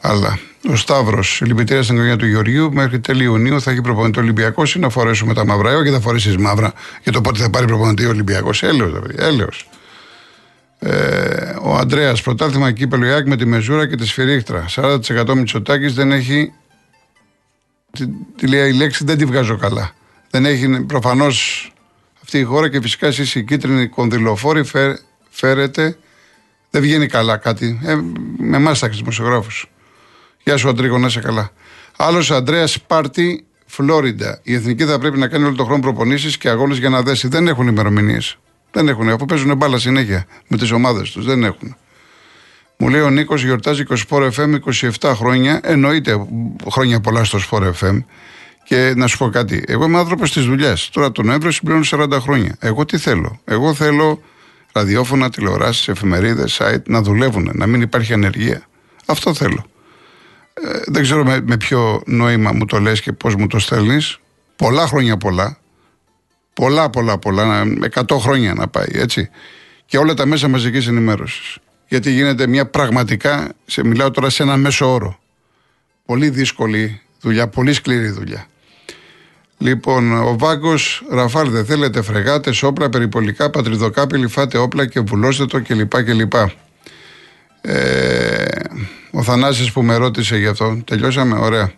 άλλα. 0.00 0.38
Ο 0.70 0.76
Σταύρος, 0.76 1.40
λυπητήρια 1.44 1.82
στην 1.82 1.94
οικογένεια 1.94 2.18
του 2.18 2.26
Γεωργίου, 2.26 2.72
μέχρι 2.72 3.00
τέλη 3.00 3.24
Ιουνίου 3.24 3.60
θα 3.60 3.70
έχει 3.70 3.80
προπονητή 3.80 4.18
Ολυμπιακός 4.18 4.74
ή 4.74 4.78
να 4.78 4.88
φορέσουμε 4.88 5.34
τα 5.34 5.46
μαύρα. 5.46 5.70
Ε, 5.70 5.74
Όχι, 5.74 5.90
θα 5.90 6.00
φορέσει 6.00 6.38
μαύρα 6.38 6.72
για 7.02 7.12
το 7.12 7.20
πότε 7.20 7.42
θα 7.42 7.50
πάρει 7.50 7.66
προπονητή 7.66 8.06
Ολυμπιακός. 8.06 8.62
Έλεος, 8.62 8.92
ρε 8.92 8.98
παιδιά, 8.98 9.26
έλεος. 9.26 9.68
Ε, 10.78 11.54
ο 11.62 11.76
Αντρέα, 11.76 12.14
πρωτάθλημα 12.24 12.72
κύπελο 12.72 13.06
Ιάκ 13.06 13.26
με 13.26 13.36
τη 13.36 13.46
Μεζούρα 13.46 13.88
και 13.88 13.96
τη 13.96 14.06
Σφυρίχτρα. 14.06 14.64
40% 14.68 15.34
Μητσοτάκης 15.34 15.94
δεν 15.94 16.12
έχει. 16.12 16.52
Τη, 17.90 18.06
τη 18.36 18.46
λέει 18.46 18.68
η 18.68 18.72
λέξη 18.72 19.04
δεν 19.04 19.18
τη 19.18 19.24
βγάζω 19.24 19.56
καλά. 19.56 19.90
Δεν 20.30 20.44
έχει 20.44 20.80
προφανώς 20.80 21.72
αυτή 22.28 22.40
η 22.40 22.44
χώρα 22.44 22.68
και 22.68 22.80
φυσικά 22.80 23.06
εσείς 23.06 23.34
οι 23.34 23.44
κίτρινοι 23.44 23.86
κονδυλοφόροι 23.86 24.64
φέρ, 24.64 24.96
φέρετε. 25.30 25.98
Δεν 26.70 26.82
βγαίνει 26.82 27.06
καλά 27.06 27.36
κάτι. 27.36 27.80
Ε, 27.84 27.94
με 28.38 28.56
εμάς 28.56 28.78
τα 28.78 28.88
δημοσιογράφους. 28.88 29.70
Γεια 30.44 30.56
σου, 30.56 30.68
Αντρίκο, 30.68 30.98
να 30.98 31.06
είσαι 31.06 31.20
καλά. 31.20 31.50
Άλλος 31.96 32.30
Αντρέα 32.30 32.66
Σπάρτη, 32.66 33.46
Φλόριντα. 33.66 34.40
Η 34.42 34.54
εθνική 34.54 34.84
θα 34.84 34.98
πρέπει 34.98 35.18
να 35.18 35.28
κάνει 35.28 35.44
όλο 35.44 35.54
τον 35.54 35.66
χρόνο 35.66 35.80
προπονήσεις 35.80 36.38
και 36.38 36.48
αγώνες 36.48 36.78
για 36.78 36.88
να 36.88 37.02
δέσει. 37.02 37.28
Δεν 37.28 37.48
έχουν 37.48 37.66
ημερομηνίες. 37.66 38.38
Δεν 38.70 38.88
έχουν. 38.88 39.08
Αφού 39.08 39.24
παίζουν 39.24 39.56
μπάλα 39.56 39.78
συνέχεια 39.78 40.26
με 40.48 40.56
τις 40.56 40.70
ομάδες 40.70 41.10
τους. 41.10 41.24
Δεν 41.24 41.44
έχουν. 41.44 41.76
Μου 42.76 42.88
λέει 42.88 43.00
ο 43.00 43.10
Νίκος 43.10 43.44
γιορτάζει 43.44 43.82
20 43.88 43.96
Sport 44.08 44.30
FM 44.30 44.58
27 45.00 45.12
χρόνια. 45.14 45.60
Εννοείται 45.62 46.26
χρόνια 46.70 47.00
πολλά 47.00 47.24
στο 47.24 47.38
Sport 47.50 47.72
FM. 47.80 48.04
Και 48.68 48.92
να 48.96 49.06
σου 49.06 49.18
πω 49.18 49.28
κάτι. 49.28 49.64
Εγώ 49.66 49.84
είμαι 49.84 49.98
άνθρωπος 49.98 50.32
της 50.32 50.44
δουλειάς. 50.44 50.88
Τώρα 50.92 51.12
τον 51.12 51.26
Νοέμβριο 51.26 51.50
συμπληρώνω 51.50 51.84
40 51.86 52.20
χρόνια. 52.20 52.56
Εγώ 52.60 52.84
τι 52.84 52.98
θέλω; 52.98 53.40
Εγώ 53.44 53.74
θέλω 53.74 54.22
ραδιόφωνα, 54.72 55.30
τηλεοράσεις, 55.30 55.88
εφημερίδες, 55.88 56.60
site 56.60 56.82
να 56.86 57.02
δουλεύουν, 57.02 57.50
να 57.54 57.66
μην 57.66 57.80
υπάρχει 57.80 58.12
ανεργία. 58.12 58.62
Αυτό 59.06 59.34
θέλω. 59.34 59.64
Ε, 60.54 60.78
δεν 60.86 61.02
ξέρω 61.02 61.24
με, 61.24 61.40
με 61.40 61.56
ποιο 61.56 62.02
νόημα 62.06 62.52
μου 62.52 62.64
το 62.64 62.80
λες 62.80 63.00
και 63.00 63.12
πώς 63.12 63.34
μου 63.34 63.46
το 63.46 63.58
στέλνεις. 63.58 64.18
Πολλά 64.56 64.86
χρόνια 64.86 65.16
πολλά. 65.16 65.58
Πολλά, 66.54 66.90
πολλά, 66.90 67.18
πολλά. 67.18 67.64
100 67.94 68.18
χρόνια 68.18 68.54
να 68.54 68.68
πάει, 68.68 68.88
έτσι. 68.92 69.30
Και 69.86 69.98
όλα 69.98 70.14
τα 70.14 70.26
μέσα 70.26 70.48
μαζικής 70.48 70.86
ενημέρωσης. 70.86 71.58
Γιατί 71.88 72.10
γίνεται 72.10 72.46
μια 72.46 72.66
πραγματικά, 72.66 73.52
σε, 73.66 73.84
μιλάω 73.84 74.10
τώρα 74.10 74.30
σε 74.30 74.42
ένα 74.42 74.56
μέσο 74.56 74.92
όρο. 74.92 75.18
Πολύ 76.04 76.28
δύσκολη 76.28 77.00
δουλειά, 77.20 77.48
πολύ 77.48 77.72
σκληρή 77.72 78.08
δουλειά. 78.10 78.46
Λοιπόν, 79.58 80.12
ο 80.12 80.36
Βάγκος, 80.38 81.04
Ραφάλ, 81.10 81.50
δεν 81.50 81.64
θέλετε 81.64 82.02
φρεγάτες, 82.02 82.62
όπλα, 82.62 82.88
περιπολικά, 82.88 83.50
πατριδοκάπηλοι, 83.50 84.28
φάτε 84.28 84.58
όπλα 84.58 84.86
και 84.86 85.00
βουλώστε 85.00 85.46
το 85.46 85.62
κλπ. 85.62 86.02
κλπ. 86.02 86.32
Ε, 87.60 88.44
ο 89.10 89.22
Θανάσης 89.22 89.72
που 89.72 89.82
με 89.82 89.96
ρώτησε 89.96 90.36
γι' 90.36 90.46
αυτό. 90.46 90.82
Τελειώσαμε, 90.84 91.38
ωραία. 91.38 91.72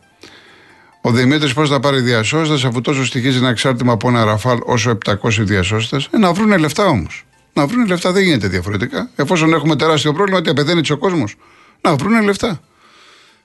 Ο 1.01 1.11
Δημήτρης 1.11 1.55
πώς 1.55 1.69
θα 1.69 1.81
πάρει 1.81 2.01
διασώστες, 2.01 2.64
αφού 2.64 2.81
τόσο 2.81 3.05
στοιχίζει 3.05 3.38
ένα 3.38 3.49
εξάρτημα 3.49 3.93
από 3.93 4.09
ένα 4.09 4.25
ραφάλ 4.25 4.59
όσο 4.64 4.90
700 4.90 5.45
διασώστες. 5.45 6.09
Ε, 6.11 6.19
να 6.19 6.33
βρούνε 6.33 6.57
λεφτά 6.57 6.87
όμως. 6.87 7.25
Να 7.53 7.66
βρούνε 7.66 7.87
λεφτά 7.87 8.12
δεν 8.12 8.23
γίνεται 8.23 8.49
διαφορετικά. 8.49 9.11
Εφόσον 9.16 9.53
έχουμε 9.53 9.77
τεράστιο 9.77 10.12
πρόβλημα 10.12 10.38
ότι 10.38 10.51
απεδένει 10.51 10.90
ο 10.90 10.97
κόσμος, 10.97 11.37
να 11.81 11.97
βρούνε 11.97 12.21
λεφτά. 12.21 12.61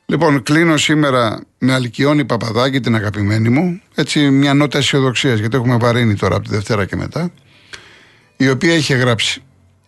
Λοιπόν, 0.05 0.43
κλείνω 0.43 0.77
σήμερα 0.77 1.39
με 1.57 1.73
Αλκιόνη 1.73 2.25
Παπαδάκη, 2.25 2.79
την 2.79 2.95
αγαπημένη 2.95 3.49
μου. 3.49 3.81
Έτσι, 3.95 4.29
μια 4.29 4.53
νότα 4.53 4.77
αισιοδοξίας, 4.77 5.39
γιατί 5.39 5.55
έχουμε 5.55 5.77
βαρύνει 5.77 6.15
τώρα 6.15 6.35
από 6.35 6.43
τη 6.43 6.49
Δευτέρα 6.49 6.85
και 6.85 6.95
μετά. 6.95 7.31
η 8.37 8.49
οποία 8.49 8.73
είχε 8.73 8.95
γράψει 8.95 9.43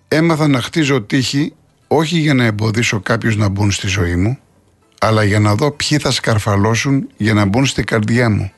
«Έμαθα 0.07 0.47
να 0.47 0.61
χτίζω 0.61 1.01
τύχη 1.01 1.53
όχι 1.87 2.17
για 2.17 2.33
να 2.33 2.43
εμποδίσω 2.43 2.99
κάποιους 2.99 3.35
να 3.35 3.49
μπουν 3.49 3.71
στη 3.71 3.87
ζωή 3.87 4.15
μου, 4.15 4.37
αλλά 4.99 5.23
για 5.23 5.39
να 5.39 5.55
δω 5.55 5.71
ποιοι 5.71 5.97
θα 5.97 6.11
σκαρφαλώσουν 6.11 7.07
για 7.17 7.33
να 7.33 7.45
μπουν 7.45 7.65
στην 7.65 7.85
καρδιά 7.85 8.29
μου. 8.29 8.51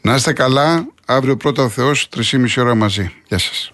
Να 0.00 0.14
είστε 0.14 0.32
καλά, 0.32 0.86
αύριο 1.06 1.36
πρώτα 1.36 1.62
ο 1.62 1.68
Θεός, 1.68 2.08
3,5 2.08 2.62
ώρα 2.62 2.74
μαζί. 2.74 3.12
Γεια 3.28 3.38
σας. 3.38 3.72